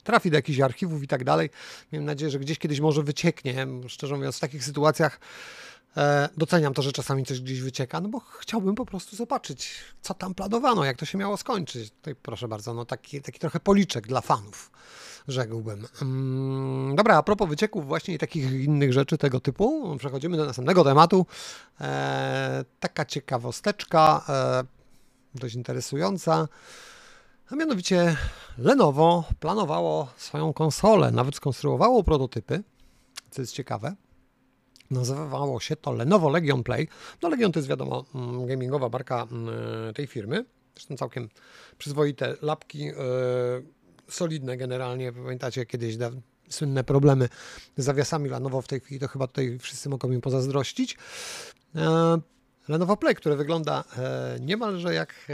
trafi 0.00 0.30
do 0.30 0.36
jakichś 0.36 0.60
archiwów 0.60 1.02
i 1.02 1.06
tak 1.06 1.24
dalej. 1.24 1.50
Miejmy 1.92 2.06
nadzieję, 2.06 2.30
że 2.30 2.38
gdzieś 2.38 2.58
kiedyś 2.58 2.80
może 2.80 3.02
wycieknie. 3.02 3.66
Szczerze 3.88 4.16
mówiąc, 4.16 4.36
w 4.36 4.40
takich 4.40 4.64
sytuacjach 4.64 5.20
e, 5.96 6.28
doceniam 6.36 6.74
to, 6.74 6.82
że 6.82 6.92
czasami 6.92 7.24
coś 7.24 7.40
gdzieś 7.40 7.60
wycieka, 7.60 8.00
no 8.00 8.08
bo 8.08 8.20
chciałbym 8.20 8.74
po 8.74 8.86
prostu 8.86 9.16
zobaczyć, 9.16 9.70
co 10.02 10.14
tam 10.14 10.34
planowano, 10.34 10.84
jak 10.84 10.96
to 10.96 11.06
się 11.06 11.18
miało 11.18 11.36
skończyć. 11.36 11.90
Tutaj 11.90 12.14
proszę 12.14 12.48
bardzo, 12.48 12.74
no 12.74 12.84
taki, 12.84 13.22
taki 13.22 13.38
trochę 13.38 13.60
policzek 13.60 14.06
dla 14.06 14.20
fanów 14.20 14.70
rzekłbym. 15.28 15.86
Mm, 16.02 16.96
dobra, 16.96 17.16
a 17.16 17.22
propos 17.22 17.48
wycieków 17.48 17.86
właśnie 17.86 18.14
i 18.14 18.18
takich 18.18 18.52
innych 18.52 18.92
rzeczy 18.92 19.18
tego 19.18 19.40
typu, 19.40 19.96
przechodzimy 19.98 20.36
do 20.36 20.44
następnego 20.44 20.84
tematu. 20.84 21.26
E, 21.80 22.64
taka 22.80 23.04
ciekawosteczka, 23.04 24.24
e, 24.28 24.64
dość 25.34 25.54
interesująca. 25.54 26.48
A 27.50 27.56
mianowicie 27.56 28.16
Lenovo 28.58 29.24
planowało 29.40 30.08
swoją 30.16 30.52
konsolę, 30.52 31.10
nawet 31.10 31.34
skonstruowało 31.34 32.04
prototypy, 32.04 32.62
co 33.30 33.42
jest 33.42 33.52
ciekawe. 33.52 33.94
Nazywało 34.90 35.60
się 35.60 35.76
to 35.76 35.92
Lenovo 35.92 36.28
Legion 36.28 36.62
Play. 36.62 36.88
No 37.22 37.28
Legion 37.28 37.52
to 37.52 37.58
jest 37.58 37.68
wiadomo 37.68 38.04
mm, 38.14 38.46
gamingowa 38.46 38.88
marka 38.88 39.26
mm, 39.32 39.94
tej 39.94 40.06
firmy. 40.06 40.44
Zresztą 40.74 40.96
całkiem 40.96 41.28
przyzwoite 41.78 42.36
lapki, 42.42 42.78
yy, 42.78 42.94
solidne 44.08 44.56
generalnie. 44.56 45.12
Pamiętacie 45.12 45.66
kiedyś 45.66 45.96
da, 45.96 46.10
słynne 46.48 46.84
problemy 46.84 47.28
z 47.76 47.84
zawiasami 47.84 48.28
Lenovo 48.28 48.62
w 48.62 48.68
tej 48.68 48.80
chwili, 48.80 49.00
to 49.00 49.08
chyba 49.08 49.26
tutaj 49.26 49.58
wszyscy 49.58 49.88
mogą 49.88 50.08
mi 50.08 50.20
pozazdrościć. 50.20 50.96
Yy, 51.74 51.82
Lenovo 52.68 52.96
Play, 52.96 53.14
które 53.14 53.36
wygląda 53.36 53.84
niemalże 54.40 54.94
jak 54.94 55.28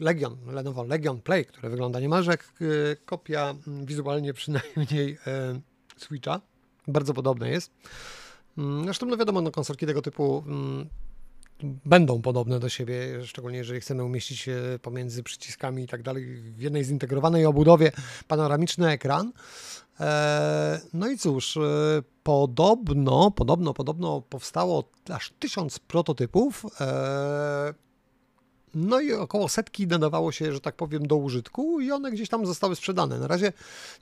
Legion, 0.00 0.36
Lenovo 0.46 0.84
Legion 0.84 1.20
Play, 1.20 1.46
które 1.46 1.70
wygląda 1.70 2.00
niemalże 2.00 2.30
jak 2.30 2.44
e, 2.44 2.96
kopia 2.96 3.54
mm, 3.66 3.86
wizualnie 3.86 4.32
przynajmniej 4.32 5.18
e, 5.26 5.60
Switcha. 5.96 6.40
Bardzo 6.88 7.14
podobne 7.14 7.50
jest. 7.50 7.70
Mm, 8.58 8.84
zresztą, 8.84 9.06
no 9.06 9.16
wiadomo, 9.16 9.40
no, 9.40 9.50
konsolki 9.50 9.86
tego 9.86 10.02
typu 10.02 10.44
mm, 10.46 10.88
będą 11.84 12.22
podobne 12.22 12.60
do 12.60 12.68
siebie, 12.68 13.24
szczególnie 13.24 13.58
jeżeli 13.58 13.80
chcemy 13.80 14.04
umieścić 14.04 14.48
pomiędzy 14.82 15.22
przyciskami 15.22 15.82
i 15.82 15.86
tak 15.86 16.02
dalej 16.02 16.26
w 16.36 16.60
jednej 16.60 16.84
zintegrowanej 16.84 17.46
obudowie 17.46 17.92
panoramiczny 18.28 18.90
ekran. 18.90 19.32
E, 20.00 20.80
no 20.92 21.08
i 21.08 21.18
cóż, 21.18 21.58
podobno, 22.22 23.30
podobno, 23.30 23.74
podobno 23.74 24.20
powstało 24.20 24.84
aż 25.08 25.32
tysiąc 25.38 25.78
prototypów 25.78 26.66
no 28.74 29.00
i 29.00 29.12
około 29.12 29.48
setki 29.48 29.86
nadawało 29.86 30.32
się, 30.32 30.52
że 30.52 30.60
tak 30.60 30.74
powiem, 30.74 31.06
do 31.06 31.16
użytku 31.16 31.80
i 31.80 31.92
one 31.92 32.10
gdzieś 32.10 32.28
tam 32.28 32.46
zostały 32.46 32.76
sprzedane. 32.76 33.18
Na 33.18 33.26
razie 33.26 33.52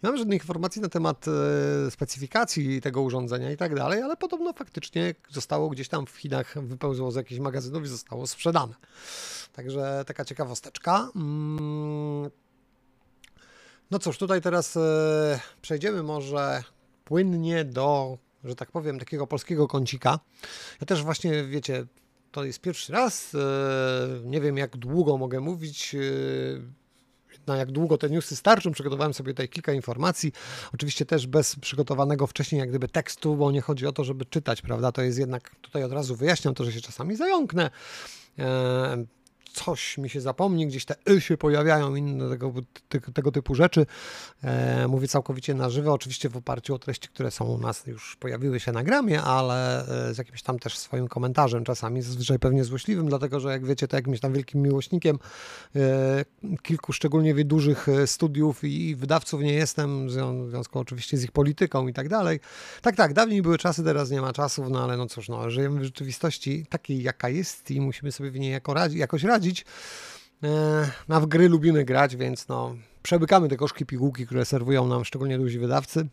nie 0.03 0.09
mam 0.09 0.19
żadnych 0.19 0.43
informacji 0.43 0.83
na 0.83 0.89
temat 0.89 1.27
e, 1.29 1.91
specyfikacji 1.91 2.81
tego 2.81 3.03
urządzenia 3.03 3.51
i 3.53 3.57
tak 3.57 3.75
dalej, 3.75 4.03
ale 4.03 4.17
podobno 4.17 4.53
faktycznie 4.53 5.15
zostało 5.31 5.69
gdzieś 5.69 5.89
tam 5.89 6.07
w 6.07 6.17
Chinach, 6.17 6.63
wypełzło 6.63 7.11
z 7.11 7.15
jakichś 7.15 7.41
magazynów 7.41 7.85
i 7.85 7.89
zostało 7.89 8.27
sprzedane. 8.27 8.75
Także 9.53 10.05
taka 10.07 10.25
ciekawosteczka. 10.25 11.09
Mm. 11.17 12.31
No 13.91 13.99
cóż, 13.99 14.19
tutaj 14.19 14.41
teraz 14.41 14.77
e, 14.77 15.41
przejdziemy 15.63 16.03
może 16.03 16.63
płynnie 17.05 17.65
do, 17.65 18.19
że 18.45 18.55
tak 18.55 18.71
powiem, 18.71 18.99
takiego 18.99 19.27
polskiego 19.27 19.69
kącika. 19.69 20.19
Ja 20.81 20.87
też 20.87 21.03
właśnie, 21.03 21.45
wiecie, 21.45 21.87
to 22.37 22.45
jest 22.45 22.61
pierwszy 22.61 22.93
raz. 22.93 23.35
E, 23.35 23.39
nie 24.25 24.41
wiem, 24.41 24.57
jak 24.57 24.77
długo 24.77 25.17
mogę 25.19 25.41
mówić. 25.41 25.95
E, 25.95 25.99
na 27.47 27.57
jak 27.57 27.73
długo 27.73 27.99
te 27.99 28.11
newsy 28.11 28.37
starczą. 28.37 28.73
Przygotowałem 28.73 29.15
sobie 29.15 29.33
tutaj 29.33 29.49
kilka 29.49 29.73
informacji. 29.73 30.33
Oczywiście 30.75 31.07
też 31.07 31.27
bez 31.27 31.57
przygotowanego 31.57 32.27
wcześniej 32.27 32.59
jak 32.59 32.69
gdyby 32.69 32.89
tekstu, 32.89 33.37
bo 33.37 33.51
nie 33.51 33.61
chodzi 33.61 33.87
o 33.87 33.93
to, 33.93 34.05
żeby 34.05 34.25
czytać, 34.25 34.63
prawda? 34.63 34.93
To 34.93 35.03
jest 35.03 35.19
jednak, 35.19 35.57
tutaj 35.61 35.85
od 35.85 35.93
razu 35.93 36.17
wyjaśniam 36.17 36.55
to, 36.55 36.65
że 36.65 36.73
się 36.73 36.81
czasami 36.81 37.17
zająknę. 37.17 37.71
Coś 39.65 39.99
mi 39.99 40.11
się 40.11 40.21
zapomni, 40.21 40.67
gdzieś 40.67 40.85
te 40.85 40.95
y 41.11 41.21
się 41.21 41.37
pojawiają, 41.37 41.95
inne 41.95 42.31
tego, 42.31 42.53
tego 43.15 43.33
typu 43.33 43.55
rzeczy. 43.55 43.87
E, 44.43 44.89
mówię 44.89 45.09
całkowicie 45.09 45.55
na 45.55 45.71
żywo, 45.71 45.93
oczywiście 45.93 46.29
w 46.29 46.37
oparciu 46.37 46.75
o 46.75 46.79
treści, 46.79 47.09
które 47.09 47.31
są 47.31 47.45
u 47.45 47.59
nas, 47.59 47.87
już 47.87 48.17
pojawiły 48.17 48.61
się 48.61 48.73
na 48.73 48.83
gramie, 48.83 49.23
ale 49.23 49.81
e, 50.09 50.15
z 50.15 50.19
jakimś 50.19 50.43
tam 50.43 50.59
też 50.59 50.79
swoim 50.79 51.09
komentarzem, 51.09 51.65
czasami 51.65 52.03
zazwyczaj 52.03 52.39
pewnie 52.39 52.65
złośliwym, 52.65 53.09
dlatego 53.09 53.41
że 53.41 53.51
jak 53.51 53.67
wiecie, 53.67 53.89
to 53.89 53.97
jakimś 53.97 54.21
tam 54.21 54.33
wielkim 54.33 54.63
miłośnikiem 54.63 55.19
e, 55.77 56.25
kilku 56.63 56.93
szczególnie 56.93 57.45
dużych 57.45 57.89
e, 57.89 58.07
studiów 58.07 58.65
i, 58.65 58.89
i 58.89 58.97
wydawców 58.97 59.41
nie 59.41 59.53
jestem, 59.53 60.09
w 60.09 60.51
związku 60.51 60.79
oczywiście 60.79 61.17
z 61.17 61.25
ich 61.25 61.33
polityką 61.33 61.89
i 61.89 61.93
tak 61.93 62.09
dalej. 62.09 62.41
Tak, 62.83 62.97
tak, 62.97 63.13
dawniej 63.13 63.43
były 63.43 63.59
czasy, 63.59 63.85
teraz 63.85 64.11
nie 64.11 64.21
ma 64.21 64.33
czasów, 64.33 64.69
no 64.71 64.85
ale 64.85 64.97
no 64.97 65.07
cóż, 65.07 65.29
no, 65.29 65.51
żyjemy 65.51 65.81
w 65.81 65.85
rzeczywistości 65.85 66.67
takiej, 66.69 67.03
jaka 67.03 67.29
jest 67.29 67.71
i 67.71 67.81
musimy 67.81 68.13
sobie 68.13 68.31
w 68.31 68.39
niej 68.39 68.53
jako 68.53 68.75
radzi, 68.75 68.99
jakoś 68.99 69.23
radzić 69.23 69.46
radzić. 69.47 69.65
E, 70.45 70.91
na 71.09 71.21
w 71.21 71.27
gry 71.27 71.49
lubimy 71.49 71.85
grać, 71.85 72.17
więc 72.17 72.49
no, 72.49 72.77
przebykamy 73.03 73.49
te 73.49 73.57
koszki 73.57 73.87
pigułki, 73.87 74.27
które 74.27 74.45
serwują 74.45 74.87
nam 74.87 75.05
szczególnie 75.05 75.39
duzi 75.39 75.59
wydawcy. 75.59 76.09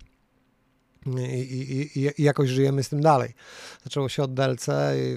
I, 1.05 1.21
i, 1.21 1.99
i, 1.99 2.11
i, 2.17 2.23
jakoś 2.23 2.49
żyjemy 2.49 2.83
z 2.83 2.89
tym 2.89 3.01
dalej. 3.01 3.33
Zaczęło 3.83 4.09
się 4.09 4.23
od 4.23 4.33
DLC, 4.33 4.67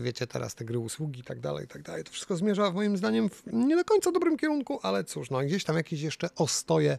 wiecie, 0.01 0.27
teraz 0.27 0.55
te 0.55 0.65
gry 0.65 0.79
usługi 0.79 1.21
i 1.21 1.25
tak 1.25 1.41
dalej, 1.41 1.65
i 1.65 1.69
tak 1.69 1.83
dalej. 1.83 2.05
To 2.05 2.13
wszystko 2.13 2.37
zmierza 2.37 2.71
moim 2.71 2.97
zdaniem 2.97 3.31
w 3.31 3.43
nie 3.53 3.77
do 3.77 3.85
końca 3.85 4.13
dobrym 4.13 4.37
kierunku, 4.37 4.81
ale 4.83 5.05
cóż, 5.05 5.31
no 5.31 5.41
gdzieś 5.41 5.65
tam 5.65 5.77
jakieś 5.77 6.01
jeszcze 6.01 6.29
ostoje 6.35 6.99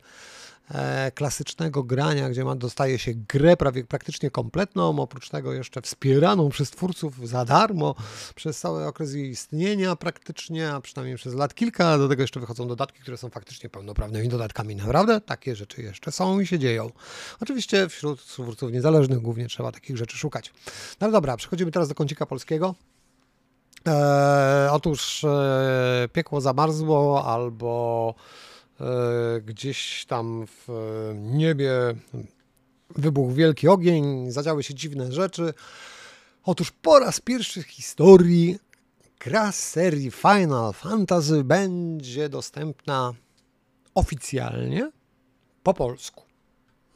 klasycznego 1.16 1.84
grania, 1.84 2.30
gdzie 2.30 2.46
ma, 2.46 2.56
dostaje 2.56 3.00
się 3.00 3.14
grę 3.14 3.58
prawie 3.58 3.84
praktycznie 3.84 4.32
kompletną, 4.32 5.00
oprócz 5.00 5.30
tego 5.30 5.54
jeszcze 5.54 5.82
wspieraną 5.82 6.50
przez 6.50 6.70
twórców 6.72 7.30
za 7.30 7.46
darmo 7.46 7.96
przez 8.36 8.60
cały 8.60 8.86
okres 8.86 9.14
jej 9.14 9.30
istnienia 9.30 9.96
praktycznie, 9.96 10.72
a 10.72 10.82
przynajmniej 10.82 11.18
przez 11.18 11.34
lat 11.34 11.54
kilka. 11.54 11.98
Do 11.98 12.08
tego 12.08 12.22
jeszcze 12.22 12.40
wychodzą 12.40 12.68
dodatki, 12.68 13.00
które 13.00 13.18
są 13.18 13.30
faktycznie 13.30 13.70
pełnoprawnymi 13.70 14.30
dodatkami. 14.30 14.76
Naprawdę 14.76 15.22
takie 15.22 15.56
rzeczy 15.56 15.82
jeszcze 15.82 16.12
są 16.12 16.40
i 16.40 16.48
się 16.48 16.60
dzieją. 16.60 16.92
Oczywiście 17.42 17.90
wśród 17.90 18.26
twórców 18.26 18.72
niezależnych 18.72 19.20
głównie 19.20 19.48
trzeba 19.48 19.72
takich 19.72 19.98
rzeczy 19.98 20.18
szukać. 20.18 20.54
No 21.02 21.12
dobra, 21.12 21.38
przechodzimy 21.38 21.72
teraz 21.72 21.90
do 21.90 21.96
kącika 21.96 22.26
polskiego. 22.26 22.76
Eee, 23.86 24.70
otóż 24.72 25.24
e, 25.24 26.10
piekło 26.14 26.42
zamarzło 26.42 27.26
albo 27.26 28.16
E, 28.18 28.57
gdzieś 29.46 30.06
tam 30.06 30.46
w 30.48 30.68
niebie 31.16 31.72
wybuchł 32.96 33.32
wielki 33.32 33.68
ogień, 33.68 34.32
zadziały 34.32 34.64
się 34.64 34.74
dziwne 34.74 35.12
rzeczy. 35.12 35.54
Otóż 36.44 36.72
po 36.72 37.00
raz 37.00 37.20
pierwszy 37.20 37.64
w 37.64 37.68
historii 37.68 38.60
gra 39.20 39.52
serii 39.52 40.12
Final 40.12 40.74
Fantasy 40.74 41.44
będzie 41.44 42.30
dostępna 42.30 43.14
oficjalnie 43.96 44.92
po 45.64 45.74
polsku. 45.74 46.24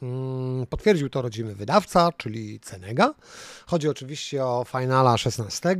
Mm, 0.02 0.66
potwierdził 0.66 1.10
to 1.10 1.22
rodzimy 1.22 1.54
wydawca, 1.54 2.12
czyli 2.12 2.60
Cenega. 2.60 3.14
Chodzi 3.66 3.88
oczywiście 3.88 4.44
o 4.44 4.64
Finala 4.68 5.18
16. 5.18 5.76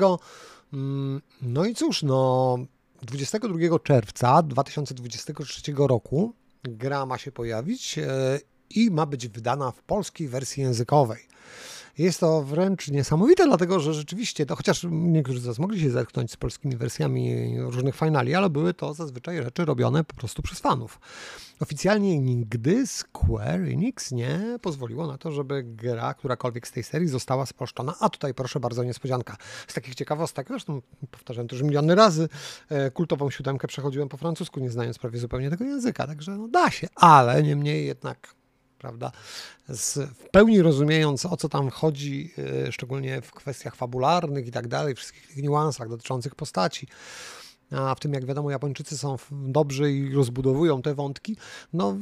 Mm, 0.72 1.22
no 1.42 1.64
i 1.64 1.74
cóż, 1.74 2.02
no 2.02 2.58
22 3.02 3.78
czerwca 3.78 4.42
2023 4.42 5.72
roku 5.76 6.34
gra 6.64 7.06
ma 7.06 7.18
się 7.18 7.32
pojawić 7.32 7.98
e, 7.98 8.40
i 8.70 8.90
ma 8.90 9.06
być 9.06 9.28
wydana 9.28 9.70
w 9.70 9.82
polskiej 9.82 10.28
wersji 10.28 10.62
językowej. 10.62 11.26
Jest 11.98 12.20
to 12.20 12.42
wręcz 12.42 12.88
niesamowite, 12.88 13.46
dlatego 13.46 13.80
że 13.80 13.94
rzeczywiście, 13.94 14.46
to 14.46 14.56
chociaż 14.56 14.86
niektórzy 14.90 15.40
z 15.40 15.46
nas 15.46 15.58
mogli 15.58 15.80
się 15.80 15.90
zetknąć 15.90 16.32
z 16.32 16.36
polskimi 16.36 16.76
wersjami 16.76 17.54
różnych 17.60 17.96
finali, 17.96 18.34
ale 18.34 18.50
były 18.50 18.74
to 18.74 18.94
zazwyczaj 18.94 19.42
rzeczy 19.42 19.64
robione 19.64 20.04
po 20.04 20.14
prostu 20.14 20.42
przez 20.42 20.58
fanów. 20.58 21.00
Oficjalnie 21.60 22.18
nigdy 22.18 22.86
Square 22.86 23.60
Enix 23.60 24.12
nie 24.12 24.58
pozwoliło 24.62 25.06
na 25.06 25.18
to, 25.18 25.32
żeby 25.32 25.62
gra, 25.62 26.14
którakolwiek 26.14 26.68
z 26.68 26.72
tej 26.72 26.82
serii 26.82 27.08
została 27.08 27.46
spolszczona. 27.46 27.94
A 28.00 28.08
tutaj 28.08 28.34
proszę 28.34 28.60
bardzo, 28.60 28.84
niespodzianka. 28.84 29.36
Z 29.68 29.74
takich 29.74 29.94
ciekawostek, 29.94 30.48
zresztą 30.48 30.82
powtarzałem 31.10 31.48
to 31.48 31.56
już 31.56 31.62
miliony 31.62 31.94
razy, 31.94 32.28
e, 32.68 32.90
kultową 32.90 33.30
siódemkę 33.30 33.68
przechodziłem 33.68 34.08
po 34.08 34.16
francusku, 34.16 34.60
nie 34.60 34.70
znając 34.70 34.98
prawie 34.98 35.18
zupełnie 35.18 35.50
tego 35.50 35.64
języka, 35.64 36.06
także 36.06 36.32
no 36.32 36.48
da 36.48 36.70
się, 36.70 36.88
ale 36.94 37.42
niemniej 37.42 37.86
jednak 37.86 38.41
prawda? 38.82 39.12
Z, 39.68 40.10
w 40.10 40.30
pełni 40.30 40.62
rozumiejąc, 40.62 41.26
o 41.26 41.36
co 41.36 41.48
tam 41.48 41.70
chodzi, 41.70 42.32
e, 42.66 42.72
szczególnie 42.72 43.22
w 43.22 43.32
kwestiach 43.32 43.76
fabularnych 43.76 44.46
i 44.46 44.50
tak 44.50 44.68
dalej, 44.68 44.94
wszystkich 44.94 45.26
tych 45.26 45.36
niuansach 45.36 45.88
dotyczących 45.88 46.34
postaci. 46.34 46.86
A 47.70 47.94
w 47.94 48.00
tym, 48.00 48.12
jak 48.12 48.26
wiadomo, 48.26 48.50
Japończycy 48.50 48.98
są 48.98 49.16
dobrzy 49.30 49.92
i 49.92 50.14
rozbudowują 50.14 50.82
te 50.82 50.94
wątki. 50.94 51.36
No, 51.72 51.96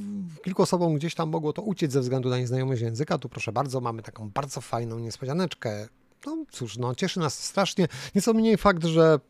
kilku 0.44 0.62
osobom 0.62 0.94
gdzieś 0.94 1.14
tam 1.14 1.30
mogło 1.30 1.52
to 1.52 1.62
uciec 1.62 1.92
ze 1.92 2.00
względu 2.00 2.28
na 2.28 2.38
nieznajomość 2.38 2.82
języka. 2.82 3.18
Tu 3.18 3.28
proszę 3.28 3.52
bardzo, 3.52 3.80
mamy 3.80 4.02
taką 4.02 4.30
bardzo 4.30 4.60
fajną 4.60 4.98
niespodzianeczkę. 4.98 5.88
No 6.26 6.44
cóż, 6.50 6.78
no 6.78 6.94
cieszy 6.94 7.20
nas 7.20 7.44
strasznie. 7.44 7.88
Nieco 8.14 8.32
mniej 8.32 8.56
fakt, 8.56 8.84
że 8.84 9.20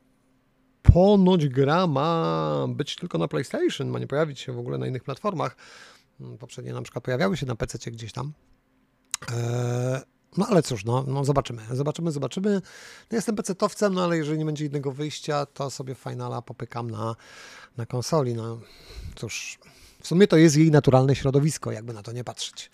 ponoć 0.83 1.49
gra 1.49 1.87
ma 1.87 2.67
być 2.69 2.97
tylko 2.97 3.19
na 3.19 3.29
PlayStation, 3.29 3.89
ma 3.89 3.99
nie 3.99 4.07
pojawić 4.07 4.41
się 4.41 4.53
w 4.53 4.59
ogóle 4.59 4.79
na 4.79 4.87
innych 4.87 5.05
platformach. 5.05 5.57
Mm, 6.21 6.39
poprzednie 6.39 6.73
na 6.73 6.83
przykład 6.83 7.05
pojawiały 7.05 7.37
się 7.37 7.47
na 7.47 7.57
PC 7.57 7.91
gdzieś 7.91 8.13
tam. 8.13 8.33
Eee, 9.29 10.01
no 10.37 10.47
ale 10.47 10.63
cóż, 10.63 10.85
no, 10.85 11.05
no 11.09 11.25
zobaczymy, 11.25 11.63
zobaczymy, 11.73 12.13
zobaczymy. 12.13 12.63
No, 13.11 13.17
jestem 13.17 13.37
PC-towcem, 13.37 13.95
no 13.95 14.05
ale 14.05 14.17
jeżeli 14.17 14.39
nie 14.39 14.45
będzie 14.45 14.67
innego 14.67 14.93
wyjścia, 14.93 15.47
to 15.47 15.71
sobie 15.71 15.95
Finala 15.95 16.43
popykam 16.43 16.91
na, 16.91 17.17
na 17.77 17.87
konsoli. 17.87 18.35
No 18.35 18.61
cóż, 19.17 19.59
w 20.03 20.07
sumie 20.07 20.27
to 20.27 20.37
jest 20.37 20.57
jej 20.57 20.71
naturalne 20.71 21.15
środowisko, 21.15 21.73
jakby 21.73 21.93
na 21.93 22.03
to 22.03 22.13
nie 22.13 22.25
patrzeć. 22.25 22.71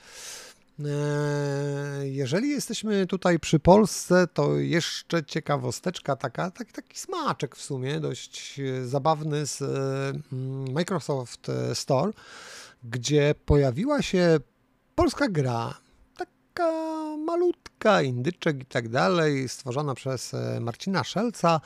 Eee, 0.81 2.15
jeżeli 2.15 2.51
jesteśmy 2.51 3.07
tutaj 3.07 3.39
przy 3.39 3.59
Polsce, 3.59 4.27
to 4.35 4.57
jeszcze 4.57 5.25
ciekawosteczka 5.25 6.17
taka, 6.17 6.51
taki, 6.51 6.73
taki 6.73 6.99
smaczek 6.99 7.57
w 7.57 7.63
sumie, 7.63 8.01
dość 8.01 8.61
zabawny 8.85 9.47
z 9.47 9.63
mm, 9.63 10.73
Microsoft 10.73 11.47
Store 11.75 12.13
gdzie 12.85 13.35
pojawiła 13.47 14.03
się 14.03 14.39
polska 14.95 15.29
gra, 15.29 15.75
taka 16.17 16.73
malutka, 17.17 18.03
indyczek 18.03 18.63
i 18.63 18.67
tak 18.67 18.89
dalej, 18.89 19.49
stworzona 19.49 19.95
przez 19.95 20.35
e, 20.35 20.61
Marcina 20.61 21.05
Szelca, 21.05 21.61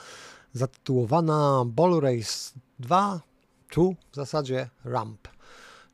zatytułowana 0.52 1.64
Ball 1.66 2.00
Race 2.00 2.52
2, 2.78 3.20
tu 3.70 3.96
w 4.12 4.16
zasadzie 4.16 4.70
Ramp, 4.84 5.28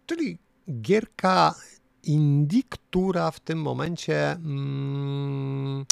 czyli 0.07 0.39
gierka 0.81 1.55
indie, 2.03 2.63
która 2.69 3.31
w 3.31 3.41
tym 3.41 3.63
momencie 3.63 4.33
mm, 4.33 5.87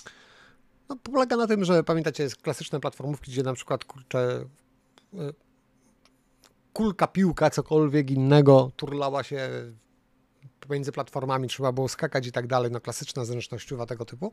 no, 0.88 0.96
polega 0.96 1.36
na 1.36 1.46
tym, 1.46 1.64
że 1.64 1.84
pamiętacie, 1.84 2.22
jest 2.22 2.36
klasyczne 2.36 2.80
platformówki, 2.80 3.32
gdzie 3.32 3.42
na 3.42 3.54
przykład 3.54 3.84
kurczę 3.84 4.44
e, 5.14 5.32
kulka, 6.74 7.06
piłka, 7.06 7.50
cokolwiek 7.50 8.10
innego 8.10 8.70
turlała 8.76 9.22
się 9.22 9.48
pomiędzy 10.60 10.92
platformami, 10.92 11.48
trzeba 11.48 11.72
było 11.72 11.88
skakać 11.88 12.26
i 12.26 12.32
tak 12.32 12.46
dalej, 12.46 12.72
no 12.72 12.80
klasyczna 12.80 13.24
zręcznościowa 13.24 13.86
tego 13.86 14.04
typu, 14.04 14.32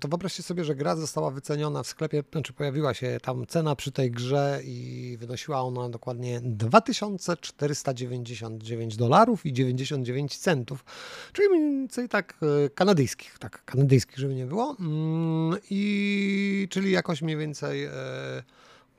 to 0.00 0.08
wyobraźcie 0.08 0.42
sobie, 0.42 0.64
że 0.64 0.74
gra 0.74 0.96
została 0.96 1.30
wyceniona 1.30 1.82
w 1.82 1.86
sklepie, 1.86 2.24
znaczy 2.32 2.52
pojawiła 2.52 2.94
się 2.94 3.18
tam 3.22 3.46
cena 3.46 3.76
przy 3.76 3.92
tej 3.92 4.10
grze 4.10 4.60
i 4.64 5.16
wynosiła 5.20 5.60
ona 5.60 5.88
dokładnie 5.88 6.40
2499 6.44 8.96
dolarów 8.96 9.46
i 9.46 9.52
99 9.52 10.38
centów, 10.38 10.84
czyli 11.32 11.48
mniej 11.48 11.62
więcej 11.62 12.08
tak 12.08 12.34
e, 12.42 12.70
kanadyjskich, 12.70 13.38
tak 13.38 13.64
kanadyjskich, 13.64 14.18
żeby 14.18 14.34
nie 14.34 14.46
było, 14.46 14.76
mm, 14.80 15.58
i 15.70 16.68
czyli 16.70 16.90
jakoś 16.90 17.22
mniej 17.22 17.36
więcej... 17.36 17.88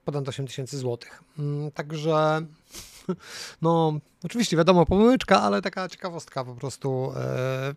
Ponad 0.05 0.29
8 0.29 0.47
tysięcy 0.47 0.77
złotych. 0.77 1.23
Mm, 1.39 1.71
także 1.71 2.41
no, 3.61 3.99
oczywiście 4.23 4.57
wiadomo, 4.57 4.85
pomyłeczka, 4.85 5.41
ale 5.41 5.61
taka 5.61 5.89
ciekawostka 5.89 6.43
po 6.43 6.55
prostu. 6.55 7.11
E, 7.15 7.75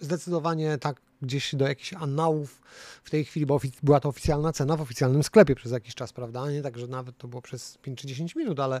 zdecydowanie 0.00 0.78
tak 0.78 1.00
gdzieś 1.22 1.54
do 1.54 1.68
jakichś 1.68 1.92
annałów 1.92 2.62
w 3.04 3.10
tej 3.10 3.24
chwili, 3.24 3.46
bo 3.46 3.60
była 3.82 4.00
to 4.00 4.08
oficjalna 4.08 4.52
cena 4.52 4.76
w 4.76 4.80
oficjalnym 4.80 5.22
sklepie 5.22 5.54
przez 5.54 5.72
jakiś 5.72 5.94
czas, 5.94 6.12
prawda? 6.12 6.50
Nie 6.50 6.62
tak, 6.62 6.78
że 6.78 6.86
nawet 6.86 7.18
to 7.18 7.28
było 7.28 7.42
przez 7.42 7.78
5 7.78 7.98
czy 7.98 8.06
10 8.06 8.36
minut, 8.36 8.60
ale 8.60 8.80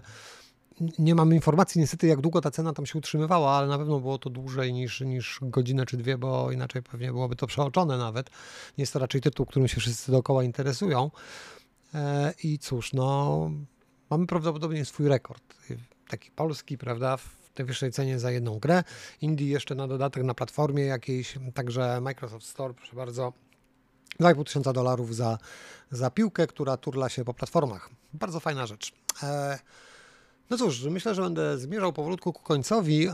nie 0.98 1.14
mamy 1.14 1.34
informacji 1.34 1.80
niestety, 1.80 2.06
jak 2.06 2.20
długo 2.20 2.40
ta 2.40 2.50
cena 2.50 2.72
tam 2.72 2.86
się 2.86 2.98
utrzymywała, 2.98 3.52
ale 3.52 3.66
na 3.66 3.78
pewno 3.78 4.00
było 4.00 4.18
to 4.18 4.30
dłużej 4.30 4.72
niż, 4.72 5.00
niż 5.00 5.38
godzinę 5.42 5.86
czy 5.86 5.96
dwie, 5.96 6.18
bo 6.18 6.52
inaczej 6.52 6.82
pewnie 6.82 7.12
byłoby 7.12 7.36
to 7.36 7.46
przeoczone 7.46 7.98
nawet. 7.98 8.30
Jest 8.76 8.92
to 8.92 8.98
raczej 8.98 9.20
tytuł, 9.20 9.46
którym 9.46 9.68
się 9.68 9.80
wszyscy 9.80 10.12
dookoła 10.12 10.44
interesują. 10.44 11.10
E, 11.94 12.34
I 12.44 12.58
cóż, 12.58 12.92
no, 12.92 13.50
mamy 14.10 14.26
prawdopodobnie 14.26 14.84
swój 14.84 15.08
rekord. 15.08 15.54
Taki 16.08 16.30
polski, 16.30 16.78
prawda, 16.78 17.16
w 17.16 17.52
tej 17.54 17.66
wyższej 17.66 17.92
cenie 17.92 18.18
za 18.18 18.30
jedną 18.30 18.58
grę. 18.58 18.84
Indie 19.20 19.48
jeszcze 19.48 19.74
na 19.74 19.88
dodatek 19.88 20.24
na 20.24 20.34
platformie 20.34 20.84
jakiejś, 20.84 21.38
także 21.54 22.00
Microsoft 22.00 22.46
Store, 22.46 22.74
proszę 22.74 22.96
bardzo, 22.96 23.32
2,5 24.20 24.44
tysiąca 24.44 24.72
dolarów 24.72 25.16
za, 25.16 25.38
za 25.90 26.10
piłkę, 26.10 26.46
która 26.46 26.76
turla 26.76 27.08
się 27.08 27.24
po 27.24 27.34
platformach. 27.34 27.90
Bardzo 28.12 28.40
fajna 28.40 28.66
rzecz. 28.66 28.92
E, 29.22 29.58
no 30.50 30.58
cóż, 30.58 30.82
myślę, 30.82 31.14
że 31.14 31.22
będę 31.22 31.58
zmierzał 31.58 31.92
powolutku 31.92 32.32
ku 32.32 32.42
końcowi. 32.42 33.06
E, 33.08 33.12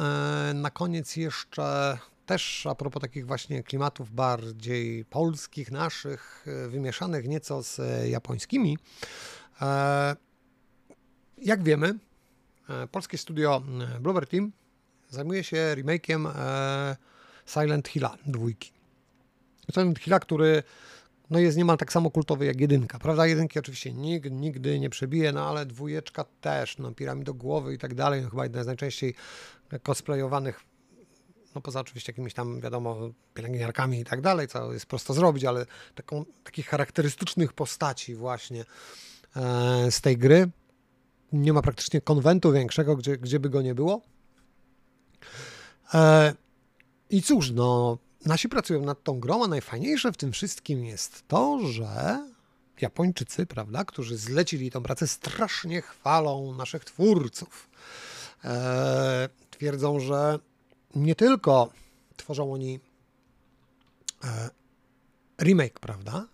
na 0.54 0.70
koniec 0.70 1.16
jeszcze 1.16 1.98
też 2.30 2.66
a 2.66 2.74
propos 2.74 3.02
takich 3.02 3.26
właśnie 3.26 3.62
klimatów 3.62 4.10
bardziej 4.14 5.04
polskich, 5.04 5.70
naszych, 5.70 6.46
e, 6.46 6.68
wymieszanych 6.68 7.28
nieco 7.28 7.62
z 7.62 7.80
japońskimi. 8.08 8.78
Jak 11.38 11.62
wiemy, 11.62 11.98
polskie 12.92 13.18
studio 13.18 13.62
Bloober 14.00 14.26
Team 14.26 14.52
zajmuje 15.08 15.44
się 15.44 15.56
remake'iem 15.76 16.28
Silent 17.46 17.88
Hilla 17.88 18.16
dwójki. 18.26 18.72
Silent 19.74 19.98
Hilla, 19.98 20.20
który 20.20 20.62
no 21.30 21.38
jest 21.38 21.56
niemal 21.56 21.76
tak 21.76 21.92
samo 21.92 22.10
kultowy 22.10 22.46
jak 22.46 22.60
jedynka, 22.60 22.98
prawda? 22.98 23.26
Jedynki 23.26 23.58
oczywiście 23.58 23.92
nikt 23.92 24.30
nigdy 24.30 24.78
nie 24.78 24.90
przebije, 24.90 25.32
no 25.32 25.48
ale 25.48 25.66
dwójeczka 25.66 26.24
też, 26.40 26.78
no 26.78 26.92
głowy 27.34 27.74
i 27.74 27.78
tak 27.78 27.94
dalej, 27.94 28.22
no 28.22 28.30
chyba 28.30 28.42
jedna 28.42 28.64
z 28.64 28.66
najczęściej 28.66 29.14
cosplayowanych, 29.82 30.69
no 31.54 31.60
poza 31.60 31.80
oczywiście 31.80 32.12
jakimiś 32.12 32.34
tam, 32.34 32.60
wiadomo, 32.60 33.10
pielęgniarkami 33.34 34.00
i 34.00 34.04
tak 34.04 34.20
dalej, 34.20 34.48
co 34.48 34.72
jest 34.72 34.86
prosto 34.86 35.14
zrobić, 35.14 35.44
ale 35.44 35.66
taką, 35.94 36.24
takich 36.44 36.66
charakterystycznych 36.66 37.52
postaci 37.52 38.14
właśnie 38.14 38.64
e, 39.36 39.90
z 39.90 40.00
tej 40.00 40.18
gry. 40.18 40.50
Nie 41.32 41.52
ma 41.52 41.62
praktycznie 41.62 42.00
konwentu 42.00 42.52
większego, 42.52 42.96
gdzie, 42.96 43.18
gdzie 43.18 43.40
by 43.40 43.50
go 43.50 43.62
nie 43.62 43.74
było. 43.74 44.02
E, 45.94 46.34
I 47.10 47.22
cóż, 47.22 47.50
no 47.50 47.98
nasi 48.26 48.48
pracują 48.48 48.84
nad 48.84 49.02
tą 49.02 49.20
grą, 49.20 49.44
a 49.44 49.48
najfajniejsze 49.48 50.12
w 50.12 50.16
tym 50.16 50.32
wszystkim 50.32 50.84
jest 50.84 51.28
to, 51.28 51.60
że 51.66 52.20
Japończycy, 52.80 53.46
prawda, 53.46 53.84
którzy 53.84 54.16
zlecili 54.16 54.70
tą 54.70 54.82
pracę, 54.82 55.06
strasznie 55.06 55.82
chwalą 55.82 56.54
naszych 56.54 56.84
twórców. 56.84 57.70
Eee, 58.44 59.28
twierdzą, 59.50 60.00
że 60.00 60.38
nie 60.94 61.14
tylko 61.14 61.72
tworzą 62.16 62.52
oni 62.52 62.80
e, 64.24 64.50
remake, 65.42 65.80
prawda, 65.80 66.26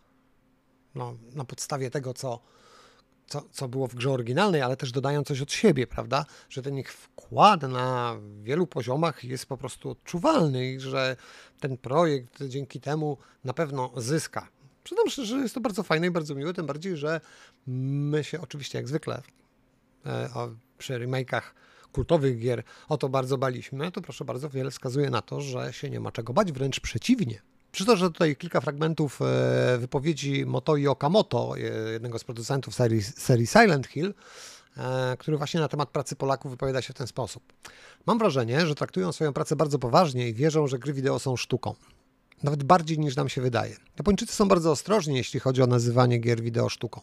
no, 0.95 1.17
na 1.35 1.45
podstawie 1.45 1.91
tego, 1.91 2.15
co 2.15 2.41
co, 3.27 3.43
co 3.53 3.69
było 3.69 3.89
w 3.89 3.95
grze 3.95 4.11
oryginalnej, 4.11 4.63
ale 4.63 4.77
też 4.77 4.93
dodają 4.93 5.25
coś 5.25 5.41
od 5.41 5.53
siebie, 5.53 5.87
prawda? 5.87 6.25
Że 6.49 6.63
ten 6.63 6.79
ich 6.79 6.93
wkład 6.93 7.63
na 7.63 8.17
wielu 8.43 8.67
poziomach 8.67 9.25
jest 9.25 9.47
po 9.47 9.57
prostu 9.57 9.91
odczuwalny 9.91 10.73
i 10.73 10.81
że 10.81 11.17
ten 11.61 11.77
projekt 11.77 12.45
dzięki 12.45 12.81
temu 12.81 13.19
na 13.45 13.53
pewno 13.53 13.93
zyska. 13.97 14.49
Przyznam 14.85 15.11
szczerze, 15.11 15.37
że 15.37 15.43
jest 15.43 15.55
to 15.55 15.61
bardzo 15.61 15.83
fajne 15.83 16.07
i 16.07 16.11
bardzo 16.11 16.35
miłe, 16.35 16.55
tym 16.55 16.67
bardziej, 16.67 16.97
że 16.97 17.21
my 17.67 18.25
się 18.25 18.41
oczywiście 18.41 18.79
jak 18.79 18.89
zwykle 18.89 19.23
e, 20.07 20.29
przy 20.79 20.95
remake'ach 20.95 21.43
kultowych 21.97 22.38
gier 22.38 22.62
o 22.88 22.97
to 22.99 23.09
bardzo 23.09 23.38
baliśmy, 23.38 23.93
to 23.93 24.00
proszę 24.00 24.25
bardzo, 24.25 24.50
wiele 24.50 24.71
wskazuje 24.71 25.11
na 25.11 25.23
to, 25.23 25.41
że 25.41 25.73
się 25.73 25.91
nie 25.91 26.00
ma 26.00 26.13
czego 26.13 26.32
bać, 26.32 26.52
wręcz 26.52 26.80
przeciwnie. 26.80 27.43
Przytoczę 27.73 28.06
tutaj 28.06 28.37
kilka 28.37 28.61
fragmentów 28.61 29.23
e, 29.23 29.78
wypowiedzi 29.78 30.47
Motoi 30.47 30.87
Okamoto, 30.87 31.54
e, 31.56 31.61
jednego 31.93 32.19
z 32.19 32.25
producentów 32.25 32.75
serii, 32.75 33.02
serii 33.02 33.47
Silent 33.47 33.87
Hill, 33.87 34.15
e, 34.76 35.17
który 35.19 35.37
właśnie 35.37 35.61
na 35.61 35.69
temat 35.69 35.89
pracy 35.89 36.17
Polaków 36.17 36.50
wypowiada 36.50 36.82
się 36.82 36.93
w 36.93 36.97
ten 36.97 37.06
sposób. 37.06 37.43
Mam 38.06 38.19
wrażenie, 38.19 38.67
że 38.67 38.75
traktują 38.75 39.13
swoją 39.13 39.32
pracę 39.32 39.56
bardzo 39.56 39.78
poważnie 39.78 40.28
i 40.28 40.35
wierzą, 40.35 40.67
że 40.67 40.78
gry 40.78 40.93
wideo 40.93 41.19
są 41.19 41.37
sztuką. 41.37 41.75
Nawet 42.47 42.65
bardziej 42.65 42.99
niż 42.99 43.17
nam 43.17 43.28
się 43.28 43.41
wydaje. 43.41 43.76
Japończycy 43.99 44.32
są 44.32 44.49
bardzo 44.49 44.71
ostrożni, 44.71 45.17
jeśli 45.17 45.41
chodzi 45.41 45.63
o 45.63 45.67
nazywanie 45.67 46.19
gier 46.19 46.41
wideo 46.43 46.69
sztuką. 46.69 47.00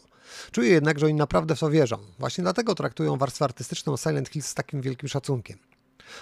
Czuję 0.52 0.70
jednak, 0.70 1.00
że 1.00 1.06
oni 1.06 1.16
naprawdę 1.16 1.56
w 1.56 1.60
to 1.60 1.70
wierzą. 1.70 1.98
Właśnie 2.20 2.42
dlatego 2.42 2.76
traktują 2.76 3.18
warstwę 3.18 3.46
artystyczną 3.46 3.98
Silent 3.98 4.30
Hill 4.30 4.42
z 4.42 4.54
takim 4.54 4.82
wielkim 4.82 5.10
szacunkiem. 5.10 5.58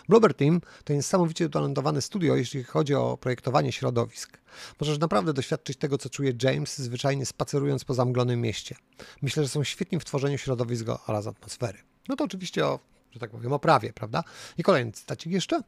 Bloober 0.09 0.33
Team 0.33 0.61
to 0.83 0.93
niesamowicie 0.93 1.45
utalentowane 1.45 2.01
studio, 2.01 2.35
jeśli 2.35 2.63
chodzi 2.63 2.95
o 2.95 3.17
projektowanie 3.17 3.71
środowisk. 3.71 4.37
Możesz 4.79 4.99
naprawdę 4.99 5.33
doświadczyć 5.33 5.77
tego, 5.77 5.97
co 5.97 6.09
czuje 6.09 6.33
James, 6.43 6.77
zwyczajnie 6.77 7.25
spacerując 7.25 7.83
po 7.83 7.93
zamglonym 7.93 8.41
mieście. 8.41 8.75
Myślę, 9.21 9.43
że 9.43 9.49
są 9.49 9.63
świetni 9.63 9.99
w 9.99 10.05
tworzeniu 10.05 10.37
środowisk 10.37 10.85
oraz 11.07 11.27
atmosfery. 11.27 11.79
No 12.09 12.15
to 12.15 12.23
oczywiście 12.23 12.65
o 12.65 12.79
że 13.11 13.19
tak 13.19 13.31
powiem, 13.31 13.53
oprawie, 13.53 13.93
prawda? 13.93 14.23
I 14.57 14.63
kolejny 14.63 14.91
cytacik 14.91 15.31
jeszcze. 15.31 15.61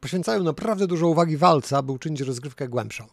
Poświęcają 0.00 0.42
naprawdę 0.42 0.86
dużo 0.86 1.08
uwagi 1.08 1.36
walce, 1.36 1.76
aby 1.76 1.92
uczynić 1.92 2.20
rozgrywkę 2.20 2.68
głębszą. 2.68 3.06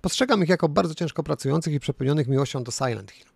Postrzegam 0.00 0.42
ich 0.42 0.48
jako 0.48 0.68
bardzo 0.68 0.94
ciężko 0.94 1.22
pracujących 1.22 1.74
i 1.74 1.80
przepełnionych 1.80 2.28
miłością 2.28 2.64
do 2.64 2.72
Silent 2.72 3.10
Hill. 3.10 3.26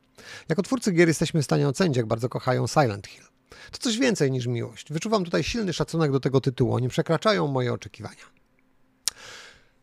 Jako 0.48 0.62
twórcy 0.62 0.92
gier 0.92 1.08
jesteśmy 1.08 1.42
w 1.42 1.44
stanie 1.44 1.68
ocenić, 1.68 1.96
jak 1.96 2.06
bardzo 2.06 2.28
kochają 2.28 2.66
Silent 2.66 3.06
Hill. 3.06 3.24
To 3.70 3.78
coś 3.78 3.98
więcej 3.98 4.30
niż 4.30 4.46
miłość. 4.46 4.92
Wyczuwam 4.92 5.24
tutaj 5.24 5.44
silny 5.44 5.72
szacunek 5.72 6.12
do 6.12 6.20
tego 6.20 6.40
tytułu. 6.40 6.74
Oni 6.74 6.88
przekraczają 6.88 7.46
moje 7.46 7.72
oczekiwania. 7.72 8.24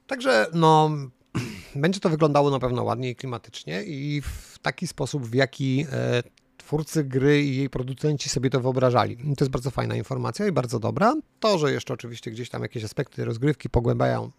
Także, 0.07 0.47
no, 0.53 0.91
będzie 1.75 1.99
to 1.99 2.09
wyglądało 2.09 2.51
na 2.51 2.59
pewno 2.59 2.83
ładnie 2.83 3.09
i 3.09 3.15
klimatycznie 3.15 3.83
i 3.83 4.21
w 4.21 4.59
taki 4.61 4.87
sposób, 4.87 5.25
w 5.25 5.33
jaki 5.33 5.85
e, 5.91 6.23
twórcy 6.63 7.03
gry 7.03 7.43
i 7.43 7.57
jej 7.57 7.69
producenci 7.69 8.29
sobie 8.29 8.49
to 8.49 8.59
wyobrażali. 8.59 9.13
I 9.13 9.35
to 9.35 9.45
jest 9.45 9.51
bardzo 9.51 9.71
fajna 9.71 9.95
informacja 9.95 10.47
i 10.47 10.51
bardzo 10.51 10.79
dobra. 10.79 11.15
To, 11.39 11.57
że 11.57 11.71
jeszcze 11.71 11.93
oczywiście 11.93 12.31
gdzieś 12.31 12.49
tam 12.49 12.61
jakieś 12.61 12.83
aspekty 12.83 13.25
rozgrywki 13.25 13.69
pogłębiają, 13.69 14.31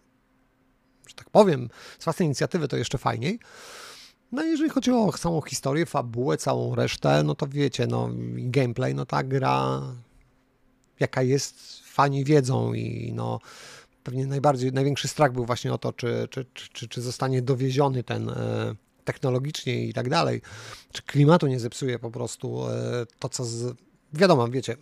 że 1.07 1.15
tak 1.15 1.29
powiem, 1.29 1.69
z 1.99 2.03
własnej 2.03 2.25
inicjatywy, 2.25 2.67
to 2.67 2.77
jeszcze 2.77 2.97
fajniej. 2.97 3.39
No 4.31 4.43
jeżeli 4.43 4.69
chodzi 4.69 4.91
o 4.91 5.11
samą 5.11 5.41
historię, 5.41 5.85
fabułę, 5.85 6.37
całą 6.37 6.75
resztę, 6.75 7.23
no 7.23 7.35
to 7.35 7.47
wiecie, 7.47 7.87
no 7.87 8.09
gameplay, 8.37 8.95
no 8.95 9.05
ta 9.05 9.23
gra 9.23 9.81
jaka 10.99 11.21
jest, 11.21 11.79
fani 11.83 12.23
wiedzą 12.23 12.73
i 12.73 13.11
no 13.15 13.39
pewnie 14.03 14.27
najbardziej, 14.27 14.73
największy 14.73 15.07
strach 15.07 15.33
był 15.33 15.45
właśnie 15.45 15.73
o 15.73 15.77
to, 15.77 15.93
czy, 15.93 16.27
czy, 16.31 16.45
czy, 16.53 16.87
czy 16.87 17.01
zostanie 17.01 17.41
dowieziony 17.41 18.03
ten 18.03 18.29
e, 18.29 18.75
technologicznie 19.05 19.85
i 19.85 19.93
tak 19.93 20.09
dalej, 20.09 20.41
czy 20.91 21.01
klimatu 21.01 21.47
nie 21.47 21.59
zepsuje 21.59 21.99
po 21.99 22.11
prostu 22.11 22.69
e, 22.69 23.05
to, 23.19 23.29
co 23.29 23.45
z, 23.45 23.75
wiadomo, 24.13 24.47
wiecie, 24.47 24.75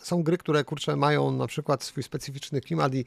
są 0.00 0.22
gry, 0.22 0.38
które 0.38 0.64
kurczę 0.64 0.96
mają 0.96 1.30
na 1.32 1.46
przykład 1.46 1.84
swój 1.84 2.02
specyficzny 2.02 2.60
klimat 2.60 2.94
i, 2.94 3.04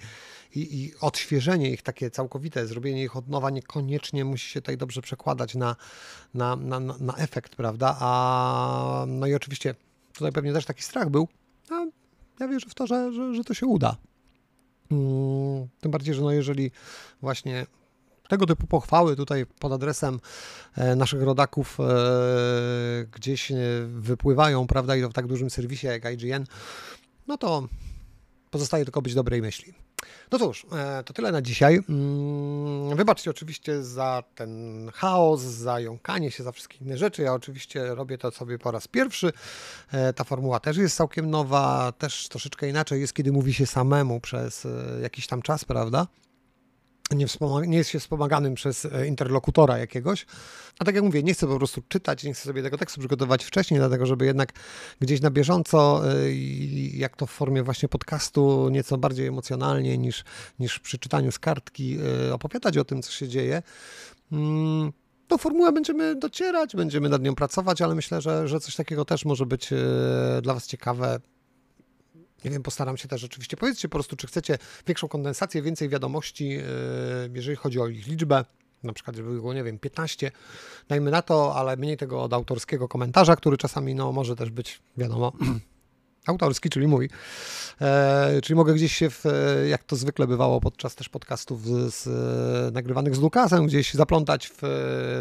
i, 0.56 0.82
i, 0.82 0.94
odświeżenie 1.02 1.72
ich 1.72 1.82
takie 1.82 2.12
całkowite, 2.12 2.68
zrobienie 2.68 3.04
ich 3.04 3.16
od 3.16 3.28
nowa 3.28 3.50
niekoniecznie 3.50 4.26
musi 4.26 4.50
się 4.50 4.62
tutaj 4.62 4.78
dobrze 4.78 5.02
przekładać 5.02 5.56
na, 5.56 5.76
na, 6.34 6.56
na, 6.56 6.80
na 6.80 7.16
efekt, 7.18 7.56
prawda? 7.56 7.98
A 8.00 9.06
no 9.08 9.28
i 9.28 9.36
oczywiście 9.36 9.76
tutaj 10.14 10.32
pewnie 10.32 10.54
też 10.54 10.66
taki 10.66 10.84
strach 10.84 11.10
był. 11.10 11.28
A 11.72 11.86
ja 12.40 12.48
wierzę 12.48 12.70
w 12.70 12.74
to, 12.74 12.88
że, 12.88 13.14
że, 13.14 13.36
że 13.36 13.44
to 13.44 13.54
się 13.54 13.66
uda. 13.66 13.96
Hmm, 14.90 15.68
tym 15.82 15.92
bardziej, 15.92 16.16
że 16.16 16.22
no 16.22 16.32
jeżeli 16.32 16.72
właśnie 17.22 17.66
tego 18.32 18.46
typu 18.46 18.68
pochwały 18.68 19.16
tutaj 19.16 19.46
pod 19.46 19.72
adresem 19.72 20.20
e, 20.76 20.96
naszych 20.96 21.22
rodaków 21.22 21.78
e, 21.80 21.84
gdzieś 23.12 23.52
e, 23.52 23.56
wypływają, 23.88 24.68
prawda, 24.68 24.96
i 24.96 25.02
to 25.02 25.10
w 25.10 25.14
tak 25.14 25.28
dużym 25.28 25.50
serwisie 25.50 25.88
jak 25.88 26.14
IGN, 26.14 26.44
no 27.28 27.38
to 27.38 27.68
pozostaje 28.52 28.84
tylko 28.84 29.02
być 29.02 29.14
dobrej 29.14 29.42
myśli. 29.42 29.74
No 30.32 30.40
cóż, 30.40 30.66
to 31.06 31.14
tyle 31.14 31.32
na 31.32 31.42
dzisiaj. 31.42 31.80
Mm, 31.90 32.96
wybaczcie 32.96 33.32
oczywiście 33.32 33.84
za 33.84 34.24
ten 34.36 34.90
chaos, 34.94 35.42
za 35.42 35.80
jąkanie 35.80 36.32
się, 36.32 36.44
za 36.44 36.52
wszystkie 36.52 36.78
inne 36.78 36.98
rzeczy. 36.98 37.22
Ja 37.22 37.34
oczywiście 37.34 37.96
robię 37.96 38.18
to 38.18 38.32
sobie 38.32 38.60
po 38.60 38.72
raz 38.72 38.88
pierwszy. 38.88 39.32
Ta 40.16 40.24
formuła 40.24 40.60
też 40.60 40.78
jest 40.78 40.96
całkiem 40.96 41.30
nowa, 41.30 41.92
też 41.92 42.28
troszeczkę 42.28 42.70
inaczej 42.70 43.02
jest, 43.02 43.14
kiedy 43.14 43.32
mówi 43.32 43.54
się 43.54 43.66
samemu 43.66 44.20
przez 44.20 44.68
jakiś 45.02 45.28
tam 45.28 45.42
czas, 45.42 45.66
prawda? 45.66 46.08
Nie, 47.16 47.26
nie 47.68 47.78
jest 47.78 47.90
się 47.90 48.00
wspomaganym 48.00 48.54
przez 48.54 48.86
e, 48.86 49.08
interlokutora 49.08 49.78
jakiegoś. 49.78 50.26
A 50.80 50.86
tak 50.86 50.96
jak 50.96 51.04
mówię, 51.04 51.24
nie 51.24 51.34
chcę 51.34 51.48
po 51.48 51.58
prostu 51.58 51.82
czytać, 51.88 52.24
nie 52.24 52.34
chcę 52.34 52.44
sobie 52.44 52.64
tego 52.64 52.78
tekstu 52.78 53.00
przygotować 53.00 53.44
wcześniej, 53.44 53.80
dlatego 53.80 54.06
żeby 54.06 54.26
jednak 54.26 54.54
gdzieś 55.00 55.22
na 55.22 55.32
bieżąco, 55.32 56.02
e, 56.12 56.34
jak 56.94 57.18
to 57.18 57.26
w 57.26 57.32
formie 57.32 57.64
właśnie 57.64 57.90
podcastu, 57.90 58.70
nieco 58.70 58.98
bardziej 58.98 59.28
emocjonalnie 59.28 59.98
niż, 59.98 60.24
niż 60.60 60.80
przy 60.80 61.00
czytaniu 61.00 61.32
z 61.32 61.40
kartki, 61.40 61.98
e, 62.30 62.34
opowiadać 62.34 62.78
o 62.78 62.86
tym, 62.86 63.02
co 63.02 63.12
się 63.12 63.28
dzieje. 63.28 63.64
Mm, 64.32 64.92
tą 65.28 65.38
formułę 65.38 65.72
będziemy 65.72 66.16
docierać, 66.16 66.76
będziemy 66.76 67.10
nad 67.10 67.22
nią 67.22 67.36
pracować, 67.36 67.82
ale 67.82 67.96
myślę, 67.96 68.22
że, 68.22 68.48
że 68.48 68.60
coś 68.60 68.76
takiego 68.76 69.06
też 69.06 69.26
może 69.26 69.46
być 69.46 69.70
dla 70.42 70.54
Was 70.54 70.68
ciekawe. 70.68 71.20
Nie 72.46 72.52
wiem, 72.52 72.64
postaram 72.64 72.98
się 72.98 73.08
też 73.08 73.22
rzeczywiście. 73.22 73.58
Powiedzcie 73.58 73.90
po 73.90 73.94
prostu, 73.94 74.16
czy 74.16 74.28
chcecie 74.28 74.58
większą 74.88 75.08
kondensację, 75.08 75.62
więcej 75.62 75.90
wiadomości, 75.90 76.58
jeżeli 77.34 77.56
chodzi 77.56 77.80
o 77.80 77.88
ich 77.88 78.08
liczbę. 78.08 78.46
Na 78.84 78.94
przykład, 78.94 79.16
żeby 79.16 79.34
było, 79.34 79.54
nie 79.54 79.64
wiem, 79.64 79.80
15, 79.80 80.32
dajmy 80.88 81.12
na 81.12 81.22
to, 81.22 81.56
ale 81.56 81.78
mniej 81.78 81.98
tego 81.98 82.24
od 82.24 82.34
autorskiego 82.34 82.88
komentarza, 82.88 83.36
który 83.36 83.58
czasami 83.58 83.96
no, 83.96 84.12
może 84.12 84.36
też 84.36 84.50
być, 84.50 84.82
wiadomo, 84.98 85.32
autorski, 86.28 86.70
czyli 86.70 86.88
mój. 86.88 87.10
E, 87.82 88.40
czyli 88.44 88.56
mogę 88.56 88.74
gdzieś 88.74 88.94
się, 88.94 89.10
w, 89.10 89.26
jak 89.70 89.84
to 89.84 89.96
zwykle 89.96 90.28
bywało 90.28 90.62
podczas 90.62 90.96
też 90.96 91.10
podcastów 91.10 91.66
z, 91.66 91.94
z, 91.94 92.74
nagrywanych 92.74 93.16
z 93.16 93.20
Lukasem, 93.20 93.68
gdzieś 93.68 93.94
zaplątać 93.94 94.48
w, 94.48 94.58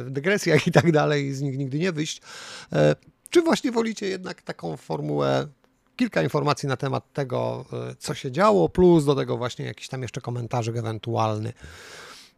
w 0.07 0.11
dygresjach 0.11 0.67
i 0.67 0.73
tak 0.73 0.93
dalej 0.93 1.27
i 1.27 1.35
z 1.35 1.41
nich 1.41 1.59
nigdy 1.59 1.79
nie 1.79 1.93
wyjść. 1.93 2.21
E, 2.73 2.97
czy 3.31 3.43
właśnie 3.43 3.73
wolicie 3.73 4.07
jednak 4.07 4.43
taką 4.43 4.77
formułę 4.77 5.49
kilka 6.01 6.23
informacji 6.23 6.69
na 6.69 6.77
temat 6.77 7.13
tego, 7.13 7.65
e, 7.73 7.95
co 7.99 8.15
się 8.15 8.33
działo, 8.33 8.69
plus 8.69 9.05
do 9.05 9.15
tego 9.15 9.37
właśnie 9.37 9.65
jakiś 9.65 9.89
tam 9.89 10.03
jeszcze 10.03 10.21
komentarzyk 10.21 10.77
ewentualny 10.77 11.53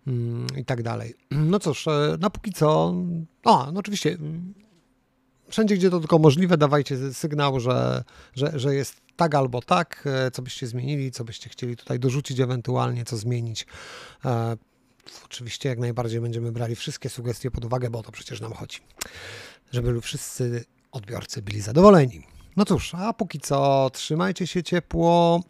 mm, 0.06 0.46
i 0.56 0.64
tak 0.64 0.82
dalej. 0.82 1.14
No 1.30 1.58
cóż, 1.58 1.88
e, 1.88 2.16
na 2.20 2.30
póki 2.30 2.52
co, 2.52 2.94
o, 3.44 3.72
no 3.72 3.80
oczywiście, 3.80 4.18
wszędzie, 5.48 5.76
gdzie 5.76 5.90
to 5.90 5.98
tylko 5.98 6.18
możliwe, 6.18 6.56
dawajcie 6.56 7.12
sygnał, 7.12 7.60
że, 7.60 8.04
że, 8.34 8.58
że 8.58 8.74
jest 8.74 9.00
tak 9.16 9.34
albo 9.34 9.60
tak, 9.62 10.04
e, 10.06 10.30
co 10.30 10.42
byście 10.42 10.66
zmienili, 10.66 11.10
co 11.10 11.24
byście 11.24 11.50
chcieli 11.50 11.76
tutaj 11.76 11.98
dorzucić 11.98 12.40
ewentualnie, 12.40 13.04
co 13.04 13.16
zmienić. 13.16 13.66
Oczywiście 15.24 15.68
jak 15.68 15.78
najbardziej 15.78 16.20
będziemy 16.20 16.52
brali 16.52 16.76
wszystkie 16.76 17.08
sugestie 17.08 17.50
pod 17.50 17.64
uwagę, 17.64 17.90
bo 17.90 17.98
o 17.98 18.02
to 18.02 18.12
przecież 18.12 18.40
nam 18.40 18.52
chodzi, 18.52 18.78
żeby 19.72 20.00
wszyscy 20.00 20.64
odbiorcy 20.92 21.42
byli 21.42 21.60
zadowoleni. 21.60 22.32
No 22.56 22.64
cóż, 22.64 22.94
a 22.94 23.12
póki 23.12 23.40
co 23.40 23.90
trzymajcie 23.92 24.46
się 24.46 24.62
ciepło. 24.62 25.40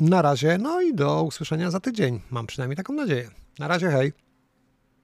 Na 0.00 0.22
razie, 0.22 0.58
no 0.58 0.80
i 0.80 0.94
do 0.94 1.22
usłyszenia 1.22 1.70
za 1.70 1.80
tydzień. 1.80 2.20
Mam 2.30 2.46
przynajmniej 2.46 2.76
taką 2.76 2.92
nadzieję. 2.92 3.30
Na 3.58 3.68
razie, 3.68 3.90
hej. 3.90 4.12